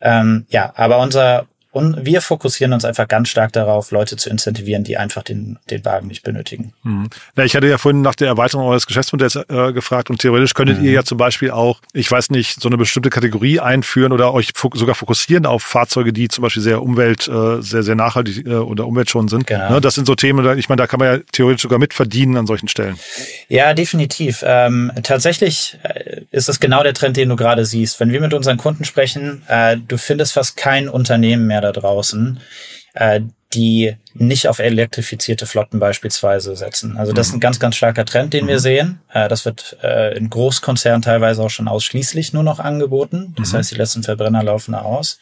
Ähm, 0.00 0.46
ja, 0.50 0.72
aber 0.76 0.98
unser 0.98 1.46
und 1.72 2.04
wir 2.04 2.20
fokussieren 2.20 2.74
uns 2.74 2.84
einfach 2.84 3.08
ganz 3.08 3.30
stark 3.30 3.52
darauf, 3.52 3.90
Leute 3.92 4.18
zu 4.18 4.28
incentivieren, 4.28 4.84
die 4.84 4.98
einfach 4.98 5.22
den, 5.22 5.58
den 5.70 5.82
Wagen 5.86 6.06
nicht 6.06 6.22
benötigen. 6.22 6.74
Mhm. 6.82 7.08
Ja, 7.34 7.44
ich 7.44 7.56
hatte 7.56 7.66
ja 7.66 7.78
vorhin 7.78 8.02
nach 8.02 8.14
der 8.14 8.28
Erweiterung 8.28 8.66
eures 8.66 8.86
Geschäftsmodells 8.86 9.36
äh, 9.36 9.72
gefragt 9.72 10.10
und 10.10 10.20
theoretisch 10.20 10.52
könntet 10.52 10.80
mhm. 10.80 10.84
ihr 10.84 10.92
ja 10.92 11.02
zum 11.02 11.16
Beispiel 11.16 11.50
auch, 11.50 11.80
ich 11.94 12.10
weiß 12.10 12.28
nicht, 12.28 12.60
so 12.60 12.68
eine 12.68 12.76
bestimmte 12.76 13.08
Kategorie 13.08 13.58
einführen 13.58 14.12
oder 14.12 14.34
euch 14.34 14.50
fok 14.54 14.76
sogar 14.76 14.94
fokussieren 14.94 15.46
auf 15.46 15.62
Fahrzeuge, 15.62 16.12
die 16.12 16.28
zum 16.28 16.42
Beispiel 16.42 16.62
sehr 16.62 16.82
umwelt, 16.82 17.26
äh, 17.26 17.62
sehr, 17.62 17.82
sehr 17.82 17.94
nachhaltig 17.94 18.46
äh, 18.46 18.50
oder 18.50 18.86
umweltschonend 18.86 19.30
sind. 19.30 19.46
Genau. 19.46 19.70
Ne, 19.70 19.80
das 19.80 19.94
sind 19.94 20.06
so 20.06 20.14
Themen, 20.14 20.58
ich 20.58 20.68
meine, 20.68 20.82
da 20.82 20.86
kann 20.86 21.00
man 21.00 21.08
ja 21.08 21.18
theoretisch 21.32 21.62
sogar 21.62 21.78
mitverdienen 21.78 22.36
an 22.36 22.46
solchen 22.46 22.68
Stellen. 22.68 22.98
Ja, 23.48 23.72
definitiv. 23.72 24.44
Ähm, 24.46 24.92
tatsächlich 25.02 25.78
äh, 25.84 26.20
ist 26.30 26.50
das 26.50 26.60
genau 26.60 26.82
der 26.82 26.92
Trend, 26.92 27.16
den 27.16 27.30
du 27.30 27.36
gerade 27.36 27.64
siehst. 27.64 27.98
Wenn 27.98 28.12
wir 28.12 28.20
mit 28.20 28.34
unseren 28.34 28.58
Kunden 28.58 28.84
sprechen, 28.84 29.40
äh, 29.48 29.78
du 29.78 29.96
findest 29.96 30.34
fast 30.34 30.58
kein 30.58 30.90
Unternehmen 30.90 31.46
mehr 31.46 31.61
da 31.62 31.72
draußen, 31.72 32.40
äh, 32.94 33.20
die 33.54 33.96
nicht 34.14 34.48
auf 34.48 34.58
elektrifizierte 34.58 35.46
Flotten 35.46 35.78
beispielsweise 35.78 36.56
setzen. 36.56 36.96
Also 36.96 37.12
das 37.12 37.28
ist 37.28 37.34
ein 37.34 37.40
ganz, 37.40 37.58
ganz 37.58 37.76
starker 37.76 38.04
Trend, 38.04 38.32
den 38.32 38.46
wir 38.46 38.56
mhm. 38.56 38.60
sehen. 38.60 39.00
Äh, 39.12 39.28
das 39.28 39.44
wird 39.44 39.78
äh, 39.82 40.16
in 40.16 40.30
Großkonzernen 40.30 41.02
teilweise 41.02 41.42
auch 41.42 41.50
schon 41.50 41.68
ausschließlich 41.68 42.32
nur 42.32 42.42
noch 42.42 42.58
angeboten. 42.60 43.34
Das 43.38 43.52
mhm. 43.52 43.58
heißt, 43.58 43.70
die 43.70 43.76
letzten 43.76 44.02
Verbrenner 44.02 44.42
laufen 44.42 44.72
da 44.72 44.82
aus. 44.82 45.18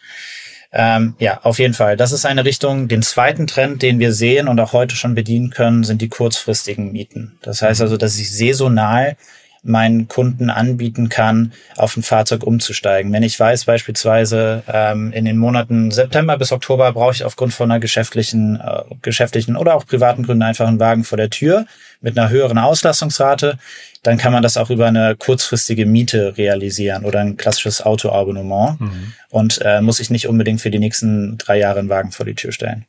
Ähm, 0.72 1.14
ja, 1.18 1.40
auf 1.42 1.58
jeden 1.58 1.74
Fall. 1.74 1.96
Das 1.96 2.12
ist 2.12 2.24
eine 2.24 2.44
Richtung. 2.44 2.86
Den 2.86 3.02
zweiten 3.02 3.48
Trend, 3.48 3.82
den 3.82 3.98
wir 3.98 4.12
sehen 4.12 4.46
und 4.46 4.60
auch 4.60 4.72
heute 4.72 4.94
schon 4.94 5.14
bedienen 5.16 5.50
können, 5.50 5.82
sind 5.82 6.00
die 6.00 6.08
kurzfristigen 6.08 6.92
Mieten. 6.92 7.38
Das 7.42 7.62
heißt 7.62 7.80
mhm. 7.80 7.84
also, 7.84 7.96
dass 7.96 8.18
ich 8.18 8.30
saisonal 8.30 9.16
meinen 9.62 10.08
Kunden 10.08 10.50
anbieten 10.50 11.08
kann, 11.08 11.52
auf 11.76 11.96
ein 11.96 12.02
Fahrzeug 12.02 12.44
umzusteigen. 12.44 13.12
Wenn 13.12 13.22
ich 13.22 13.38
weiß 13.38 13.64
beispielsweise 13.64 14.62
ähm, 14.66 15.12
in 15.12 15.24
den 15.24 15.36
Monaten 15.36 15.90
September 15.90 16.38
bis 16.38 16.52
Oktober 16.52 16.92
brauche 16.92 17.12
ich 17.12 17.24
aufgrund 17.24 17.52
von 17.52 17.70
einer 17.70 17.80
geschäftlichen, 17.80 18.60
äh, 18.60 18.82
geschäftlichen 19.02 19.56
oder 19.56 19.74
auch 19.74 19.86
privaten 19.86 20.22
Gründen 20.22 20.42
einfach 20.42 20.66
einen 20.66 20.80
Wagen 20.80 21.04
vor 21.04 21.18
der 21.18 21.30
Tür 21.30 21.66
mit 22.00 22.18
einer 22.18 22.30
höheren 22.30 22.58
Auslastungsrate, 22.58 23.58
dann 24.02 24.16
kann 24.16 24.32
man 24.32 24.42
das 24.42 24.56
auch 24.56 24.70
über 24.70 24.86
eine 24.86 25.14
kurzfristige 25.16 25.84
Miete 25.84 26.38
realisieren 26.38 27.04
oder 27.04 27.20
ein 27.20 27.36
klassisches 27.36 27.82
Autoabonnement 27.82 28.80
mhm. 28.80 29.12
und 29.28 29.60
äh, 29.62 29.82
muss 29.82 30.00
ich 30.00 30.08
nicht 30.08 30.26
unbedingt 30.26 30.60
für 30.60 30.70
die 30.70 30.78
nächsten 30.78 31.36
drei 31.36 31.58
Jahre 31.58 31.80
einen 31.80 31.90
Wagen 31.90 32.12
vor 32.12 32.24
die 32.24 32.34
Tür 32.34 32.52
stellen. 32.52 32.86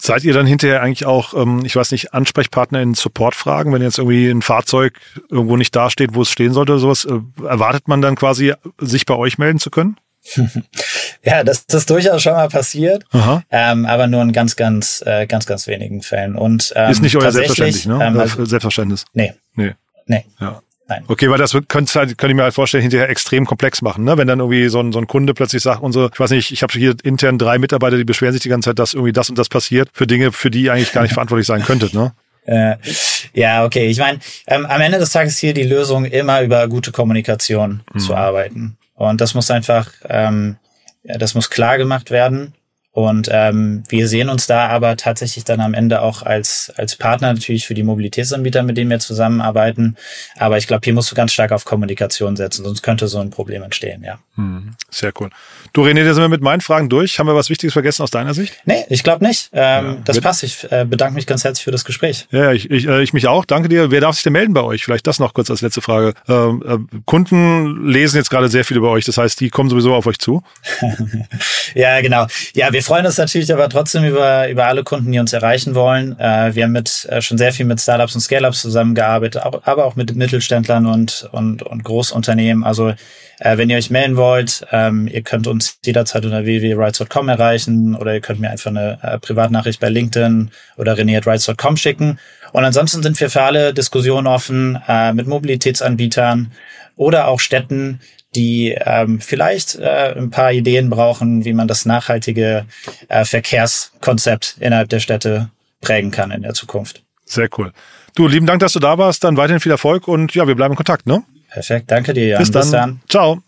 Seid 0.00 0.22
ihr 0.24 0.32
dann 0.32 0.46
hinterher 0.46 0.80
eigentlich 0.80 1.06
auch, 1.06 1.34
ähm, 1.34 1.64
ich 1.64 1.74
weiß 1.74 1.90
nicht, 1.90 2.14
Ansprechpartner 2.14 2.80
in 2.80 2.94
Supportfragen, 2.94 3.72
wenn 3.72 3.82
jetzt 3.82 3.98
irgendwie 3.98 4.28
ein 4.28 4.42
Fahrzeug 4.42 4.98
irgendwo 5.28 5.56
nicht 5.56 5.74
dasteht, 5.74 6.14
wo 6.14 6.22
es 6.22 6.30
stehen 6.30 6.52
sollte 6.52 6.72
oder 6.72 6.80
sowas, 6.80 7.04
äh, 7.04 7.18
erwartet 7.44 7.88
man 7.88 8.00
dann 8.00 8.14
quasi, 8.14 8.54
sich 8.78 9.06
bei 9.06 9.14
euch 9.14 9.38
melden 9.38 9.58
zu 9.58 9.70
können? 9.70 9.96
ja, 11.24 11.42
das, 11.42 11.66
das 11.66 11.82
ist 11.82 11.90
durchaus 11.90 12.22
schon 12.22 12.34
mal 12.34 12.48
passiert, 12.48 13.04
ähm, 13.50 13.86
aber 13.86 14.06
nur 14.06 14.22
in 14.22 14.32
ganz, 14.32 14.56
ganz, 14.56 15.02
äh, 15.06 15.26
ganz, 15.26 15.46
ganz 15.46 15.66
wenigen 15.66 16.02
Fällen. 16.02 16.36
Und 16.36 16.72
ähm, 16.76 16.90
ist 16.90 17.02
nicht 17.02 17.16
euer 17.16 17.32
Selbstverständnis, 17.32 17.86
ne? 17.86 17.98
Ähm, 18.02 18.18
also, 18.18 18.44
Selbstverständnis. 18.44 19.04
Nee. 19.14 19.34
Nee. 19.54 19.74
Nee. 20.06 20.24
Ja. 20.40 20.62
Nein. 20.88 21.04
Okay, 21.06 21.28
weil 21.28 21.36
das 21.36 21.52
könnte, 21.68 21.98
halt, 21.98 22.16
könnte 22.16 22.28
ich 22.28 22.34
mir 22.34 22.44
halt 22.44 22.54
vorstellen, 22.54 22.80
hinterher 22.80 23.10
extrem 23.10 23.44
komplex 23.44 23.82
machen, 23.82 24.04
ne? 24.04 24.16
Wenn 24.16 24.26
dann 24.26 24.40
irgendwie 24.40 24.68
so 24.68 24.80
ein, 24.80 24.90
so 24.90 24.98
ein 24.98 25.06
Kunde 25.06 25.34
plötzlich 25.34 25.62
sagt, 25.62 25.82
unsere, 25.82 26.10
ich 26.12 26.18
weiß 26.18 26.30
nicht, 26.30 26.50
ich 26.50 26.62
habe 26.62 26.72
hier 26.72 26.96
intern 27.02 27.36
drei 27.36 27.58
Mitarbeiter, 27.58 27.98
die 27.98 28.04
beschweren 28.04 28.32
sich 28.32 28.42
die 28.42 28.48
ganze 28.48 28.70
Zeit, 28.70 28.78
dass 28.78 28.94
irgendwie 28.94 29.12
das 29.12 29.28
und 29.28 29.38
das 29.38 29.50
passiert, 29.50 29.90
für 29.92 30.06
Dinge, 30.06 30.32
für 30.32 30.50
die 30.50 30.62
ihr 30.62 30.72
eigentlich 30.72 30.92
gar 30.92 31.02
nicht 31.02 31.12
verantwortlich 31.14 31.46
sein 31.46 31.62
könntet, 31.62 31.92
ne? 31.92 32.12
Äh, 32.46 32.76
ja, 33.34 33.66
okay. 33.66 33.88
Ich 33.88 33.98
meine, 33.98 34.20
ähm, 34.46 34.64
am 34.64 34.80
Ende 34.80 34.98
des 34.98 35.10
Tages 35.10 35.36
hier 35.36 35.52
die 35.52 35.64
Lösung, 35.64 36.06
immer 36.06 36.40
über 36.40 36.66
gute 36.68 36.90
Kommunikation 36.92 37.82
mhm. 37.92 37.98
zu 37.98 38.14
arbeiten. 38.14 38.78
Und 38.94 39.20
das 39.20 39.34
muss 39.34 39.50
einfach, 39.50 39.90
ähm, 40.08 40.56
das 41.02 41.34
muss 41.34 41.50
klar 41.50 41.76
gemacht 41.76 42.10
werden. 42.10 42.54
Und 42.98 43.28
ähm, 43.30 43.84
wir 43.88 44.08
sehen 44.08 44.28
uns 44.28 44.48
da 44.48 44.66
aber 44.66 44.96
tatsächlich 44.96 45.44
dann 45.44 45.60
am 45.60 45.72
Ende 45.72 46.02
auch 46.02 46.24
als, 46.24 46.72
als 46.76 46.96
Partner 46.96 47.32
natürlich 47.32 47.64
für 47.64 47.74
die 47.74 47.84
Mobilitätsanbieter, 47.84 48.64
mit 48.64 48.76
denen 48.76 48.90
wir 48.90 48.98
zusammenarbeiten. 48.98 49.94
Aber 50.36 50.58
ich 50.58 50.66
glaube, 50.66 50.80
hier 50.82 50.94
musst 50.94 51.08
du 51.12 51.14
ganz 51.14 51.32
stark 51.32 51.52
auf 51.52 51.64
Kommunikation 51.64 52.34
setzen, 52.34 52.64
sonst 52.64 52.82
könnte 52.82 53.06
so 53.06 53.20
ein 53.20 53.30
Problem 53.30 53.62
entstehen, 53.62 54.02
ja. 54.02 54.18
Hm, 54.34 54.74
sehr 54.90 55.12
cool. 55.20 55.30
Du, 55.72 55.84
René, 55.84 56.04
da 56.04 56.12
sind 56.12 56.24
wir 56.24 56.28
mit 56.28 56.40
meinen 56.40 56.60
Fragen 56.60 56.88
durch. 56.88 57.20
Haben 57.20 57.28
wir 57.28 57.36
was 57.36 57.50
Wichtiges 57.50 57.72
vergessen 57.72 58.02
aus 58.02 58.10
deiner 58.10 58.34
Sicht? 58.34 58.54
Nee, 58.64 58.84
ich 58.88 59.04
glaube 59.04 59.24
nicht. 59.24 59.50
Ähm, 59.52 59.84
ja, 59.84 59.96
das 60.04 60.20
passt. 60.20 60.42
Ich 60.42 60.66
äh, 60.72 60.84
bedanke 60.84 61.14
mich 61.14 61.26
ganz 61.28 61.44
herzlich 61.44 61.62
für 61.62 61.70
das 61.70 61.84
Gespräch. 61.84 62.26
Ja, 62.32 62.50
ich, 62.50 62.68
ich, 62.68 62.88
äh, 62.88 63.00
ich 63.00 63.12
mich 63.12 63.28
auch. 63.28 63.44
Danke 63.44 63.68
dir. 63.68 63.92
Wer 63.92 64.00
darf 64.00 64.16
sich 64.16 64.24
denn 64.24 64.32
melden 64.32 64.54
bei 64.54 64.62
euch? 64.62 64.84
Vielleicht 64.84 65.06
das 65.06 65.20
noch 65.20 65.34
kurz 65.34 65.52
als 65.52 65.60
letzte 65.60 65.82
Frage. 65.82 66.14
Ähm, 66.28 66.64
äh, 66.66 66.98
Kunden 67.04 67.88
lesen 67.88 68.16
jetzt 68.16 68.30
gerade 68.30 68.48
sehr 68.48 68.64
viel 68.64 68.76
über 68.76 68.90
euch. 68.90 69.04
Das 69.04 69.18
heißt, 69.18 69.38
die 69.40 69.50
kommen 69.50 69.70
sowieso 69.70 69.94
auf 69.94 70.06
euch 70.06 70.18
zu. 70.18 70.42
ja, 71.74 72.00
genau. 72.00 72.26
Ja, 72.54 72.72
wir 72.72 72.82
freuen 72.88 73.04
uns 73.04 73.18
natürlich 73.18 73.52
aber 73.52 73.68
trotzdem 73.68 74.02
über, 74.02 74.48
über 74.48 74.64
alle 74.64 74.82
Kunden, 74.82 75.12
die 75.12 75.18
uns 75.18 75.34
erreichen 75.34 75.74
wollen. 75.74 76.18
Äh, 76.18 76.54
wir 76.54 76.64
haben 76.64 76.72
mit, 76.72 77.06
äh, 77.10 77.20
schon 77.20 77.36
sehr 77.36 77.52
viel 77.52 77.66
mit 77.66 77.82
Startups 77.82 78.14
und 78.14 78.22
Scale-Ups 78.22 78.62
zusammengearbeitet, 78.62 79.42
auch, 79.42 79.60
aber 79.64 79.84
auch 79.84 79.94
mit 79.94 80.16
Mittelständlern 80.16 80.86
und, 80.86 81.28
und, 81.32 81.62
und 81.62 81.84
Großunternehmen. 81.84 82.64
Also 82.64 82.94
äh, 83.40 83.58
wenn 83.58 83.68
ihr 83.68 83.76
euch 83.76 83.90
melden 83.90 84.16
wollt, 84.16 84.66
ähm, 84.72 85.06
ihr 85.06 85.20
könnt 85.20 85.46
uns 85.46 85.76
jederzeit 85.84 86.24
unter 86.24 86.46
www.rights.com 86.46 87.28
erreichen 87.28 87.94
oder 87.94 88.14
ihr 88.14 88.22
könnt 88.22 88.40
mir 88.40 88.48
einfach 88.48 88.70
eine 88.70 88.98
äh, 89.02 89.18
Privatnachricht 89.18 89.80
bei 89.80 89.90
LinkedIn 89.90 90.50
oder 90.78 90.94
rené.rights.com 90.94 91.76
schicken. 91.76 92.18
Und 92.52 92.64
ansonsten 92.64 93.02
sind 93.02 93.20
wir 93.20 93.28
für 93.28 93.42
alle 93.42 93.74
Diskussionen 93.74 94.26
offen 94.26 94.78
äh, 94.88 95.12
mit 95.12 95.26
Mobilitätsanbietern 95.26 96.52
oder 96.96 97.28
auch 97.28 97.38
Städten, 97.38 98.00
die 98.34 98.76
ähm, 98.78 99.20
vielleicht 99.20 99.76
äh, 99.76 100.14
ein 100.16 100.30
paar 100.30 100.52
Ideen 100.52 100.90
brauchen, 100.90 101.44
wie 101.44 101.52
man 101.52 101.68
das 101.68 101.86
nachhaltige 101.86 102.66
äh, 103.08 103.24
Verkehrskonzept 103.24 104.56
innerhalb 104.60 104.88
der 104.88 105.00
Städte 105.00 105.50
prägen 105.80 106.10
kann 106.10 106.30
in 106.30 106.42
der 106.42 106.54
Zukunft. 106.54 107.02
Sehr 107.24 107.48
cool. 107.58 107.72
Du, 108.14 108.26
lieben 108.26 108.46
Dank, 108.46 108.60
dass 108.60 108.72
du 108.72 108.80
da 108.80 108.98
warst. 108.98 109.24
Dann 109.24 109.36
weiterhin 109.36 109.60
viel 109.60 109.72
Erfolg 109.72 110.08
und 110.08 110.34
ja, 110.34 110.46
wir 110.46 110.54
bleiben 110.54 110.72
in 110.72 110.76
Kontakt, 110.76 111.06
ne? 111.06 111.22
Perfekt, 111.50 111.90
danke 111.90 112.12
dir, 112.12 112.26
Jan. 112.26 112.38
Bis 112.38 112.50
dann. 112.50 112.62
Bis 112.62 112.70
dann. 112.70 113.00
Ciao. 113.08 113.38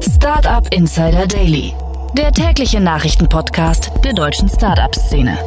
Startup 0.00 0.66
Insider 0.72 1.26
Daily, 1.26 1.74
der 2.16 2.32
tägliche 2.32 2.80
Nachrichtenpodcast 2.80 3.90
der 4.04 4.14
deutschen 4.14 4.48
Startup-Szene. 4.48 5.38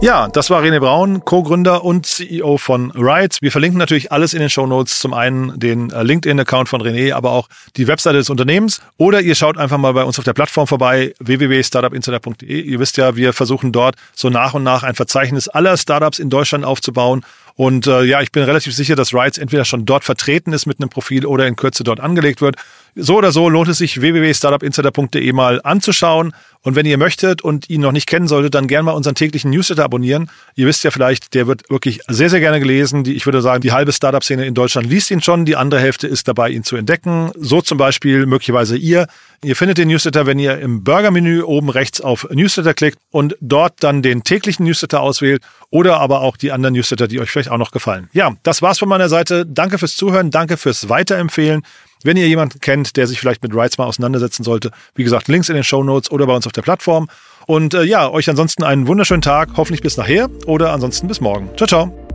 Ja, 0.00 0.28
das 0.28 0.48
war 0.48 0.62
René 0.62 0.78
Braun, 0.78 1.24
Co-Gründer 1.24 1.84
und 1.84 2.06
CEO 2.06 2.56
von 2.56 2.92
Rides. 2.92 3.42
Wir 3.42 3.50
verlinken 3.50 3.78
natürlich 3.78 4.12
alles 4.12 4.32
in 4.32 4.38
den 4.38 4.48
Show 4.48 4.64
Notes. 4.64 5.00
Zum 5.00 5.12
einen 5.12 5.58
den 5.58 5.90
äh, 5.90 6.04
LinkedIn-Account 6.04 6.68
von 6.68 6.80
René, 6.80 7.12
aber 7.14 7.32
auch 7.32 7.48
die 7.76 7.88
Webseite 7.88 8.18
des 8.18 8.30
Unternehmens. 8.30 8.80
Oder 8.96 9.22
ihr 9.22 9.34
schaut 9.34 9.58
einfach 9.58 9.76
mal 9.76 9.92
bei 9.92 10.04
uns 10.04 10.16
auf 10.20 10.24
der 10.24 10.34
Plattform 10.34 10.68
vorbei, 10.68 11.14
www.startupinsider.de. 11.18 12.60
Ihr 12.60 12.78
wisst 12.78 12.96
ja, 12.96 13.16
wir 13.16 13.32
versuchen 13.32 13.72
dort 13.72 13.96
so 14.14 14.30
nach 14.30 14.54
und 14.54 14.62
nach 14.62 14.84
ein 14.84 14.94
Verzeichnis 14.94 15.48
aller 15.48 15.76
Startups 15.76 16.20
in 16.20 16.30
Deutschland 16.30 16.64
aufzubauen 16.64 17.24
und 17.58 17.88
äh, 17.88 18.04
ja, 18.04 18.20
ich 18.20 18.30
bin 18.30 18.44
relativ 18.44 18.72
sicher, 18.72 18.94
dass 18.94 19.12
Rides 19.12 19.36
entweder 19.36 19.64
schon 19.64 19.84
dort 19.84 20.04
vertreten 20.04 20.52
ist 20.52 20.66
mit 20.66 20.78
einem 20.78 20.90
Profil 20.90 21.26
oder 21.26 21.44
in 21.48 21.56
Kürze 21.56 21.82
dort 21.82 21.98
angelegt 21.98 22.40
wird. 22.40 22.54
So 22.94 23.16
oder 23.16 23.32
so 23.32 23.48
lohnt 23.48 23.66
es 23.66 23.78
sich, 23.78 24.00
www.startupinsider.de 24.00 25.32
mal 25.32 25.60
anzuschauen. 25.64 26.34
Und 26.62 26.76
wenn 26.76 26.86
ihr 26.86 26.98
möchtet 26.98 27.42
und 27.42 27.70
ihn 27.70 27.80
noch 27.80 27.92
nicht 27.92 28.06
kennen 28.06 28.28
solltet, 28.28 28.54
dann 28.54 28.66
gerne 28.66 28.84
mal 28.84 28.92
unseren 28.92 29.14
täglichen 29.14 29.50
Newsletter 29.50 29.84
abonnieren. 29.84 30.30
Ihr 30.54 30.66
wisst 30.66 30.84
ja 30.84 30.90
vielleicht, 30.90 31.34
der 31.34 31.46
wird 31.46 31.70
wirklich 31.70 32.00
sehr, 32.08 32.30
sehr 32.30 32.40
gerne 32.40 32.58
gelesen. 32.58 33.04
Ich 33.06 33.26
würde 33.26 33.40
sagen, 33.40 33.62
die 33.62 33.72
halbe 33.72 33.92
Startup-Szene 33.92 34.46
in 34.46 34.54
Deutschland 34.54 34.88
liest 34.88 35.10
ihn 35.10 35.22
schon. 35.22 35.44
Die 35.44 35.56
andere 35.56 35.80
Hälfte 35.80 36.06
ist 36.06 36.28
dabei, 36.28 36.50
ihn 36.50 36.64
zu 36.64 36.76
entdecken. 36.76 37.30
So 37.36 37.62
zum 37.62 37.78
Beispiel 37.78 38.26
möglicherweise 38.26 38.76
ihr. 38.76 39.06
Ihr 39.44 39.54
findet 39.54 39.78
den 39.78 39.88
Newsletter, 39.88 40.26
wenn 40.26 40.38
ihr 40.38 40.58
im 40.58 40.82
Burger-Menü 40.82 41.42
oben 41.42 41.70
rechts 41.70 42.00
auf 42.00 42.26
Newsletter 42.30 42.74
klickt 42.74 42.98
und 43.10 43.36
dort 43.40 43.74
dann 43.84 44.02
den 44.02 44.24
täglichen 44.24 44.66
Newsletter 44.66 45.00
auswählt 45.00 45.42
oder 45.70 46.00
aber 46.00 46.22
auch 46.22 46.36
die 46.36 46.50
anderen 46.50 46.74
Newsletter, 46.74 47.06
die 47.06 47.20
euch 47.20 47.30
vielleicht 47.30 47.50
auch 47.50 47.58
noch 47.58 47.70
gefallen. 47.70 48.08
Ja, 48.12 48.34
das 48.42 48.62
war's 48.62 48.80
von 48.80 48.88
meiner 48.88 49.08
Seite. 49.08 49.46
Danke 49.46 49.78
fürs 49.78 49.96
Zuhören, 49.96 50.32
danke 50.32 50.56
fürs 50.56 50.88
Weiterempfehlen. 50.88 51.62
Wenn 52.04 52.16
ihr 52.16 52.28
jemanden 52.28 52.60
kennt, 52.60 52.96
der 52.96 53.06
sich 53.06 53.18
vielleicht 53.18 53.42
mit 53.42 53.54
Rights 53.54 53.76
mal 53.76 53.86
auseinandersetzen 53.86 54.44
sollte, 54.44 54.70
wie 54.94 55.04
gesagt, 55.04 55.28
Links 55.28 55.48
in 55.48 55.56
den 55.56 55.64
Show 55.64 55.82
Notes 55.82 56.10
oder 56.10 56.26
bei 56.26 56.34
uns 56.34 56.46
auf 56.48 56.52
der 56.52 56.62
Plattform. 56.62 57.08
Und 57.46 57.74
äh, 57.74 57.84
ja, 57.84 58.10
euch 58.10 58.28
ansonsten 58.28 58.64
einen 58.64 58.86
wunderschönen 58.86 59.22
Tag, 59.22 59.50
hoffentlich 59.56 59.82
bis 59.82 59.96
nachher 59.96 60.28
oder 60.46 60.72
ansonsten 60.72 61.06
bis 61.06 61.20
morgen. 61.20 61.48
Ciao, 61.56 61.66
ciao. 61.66 62.07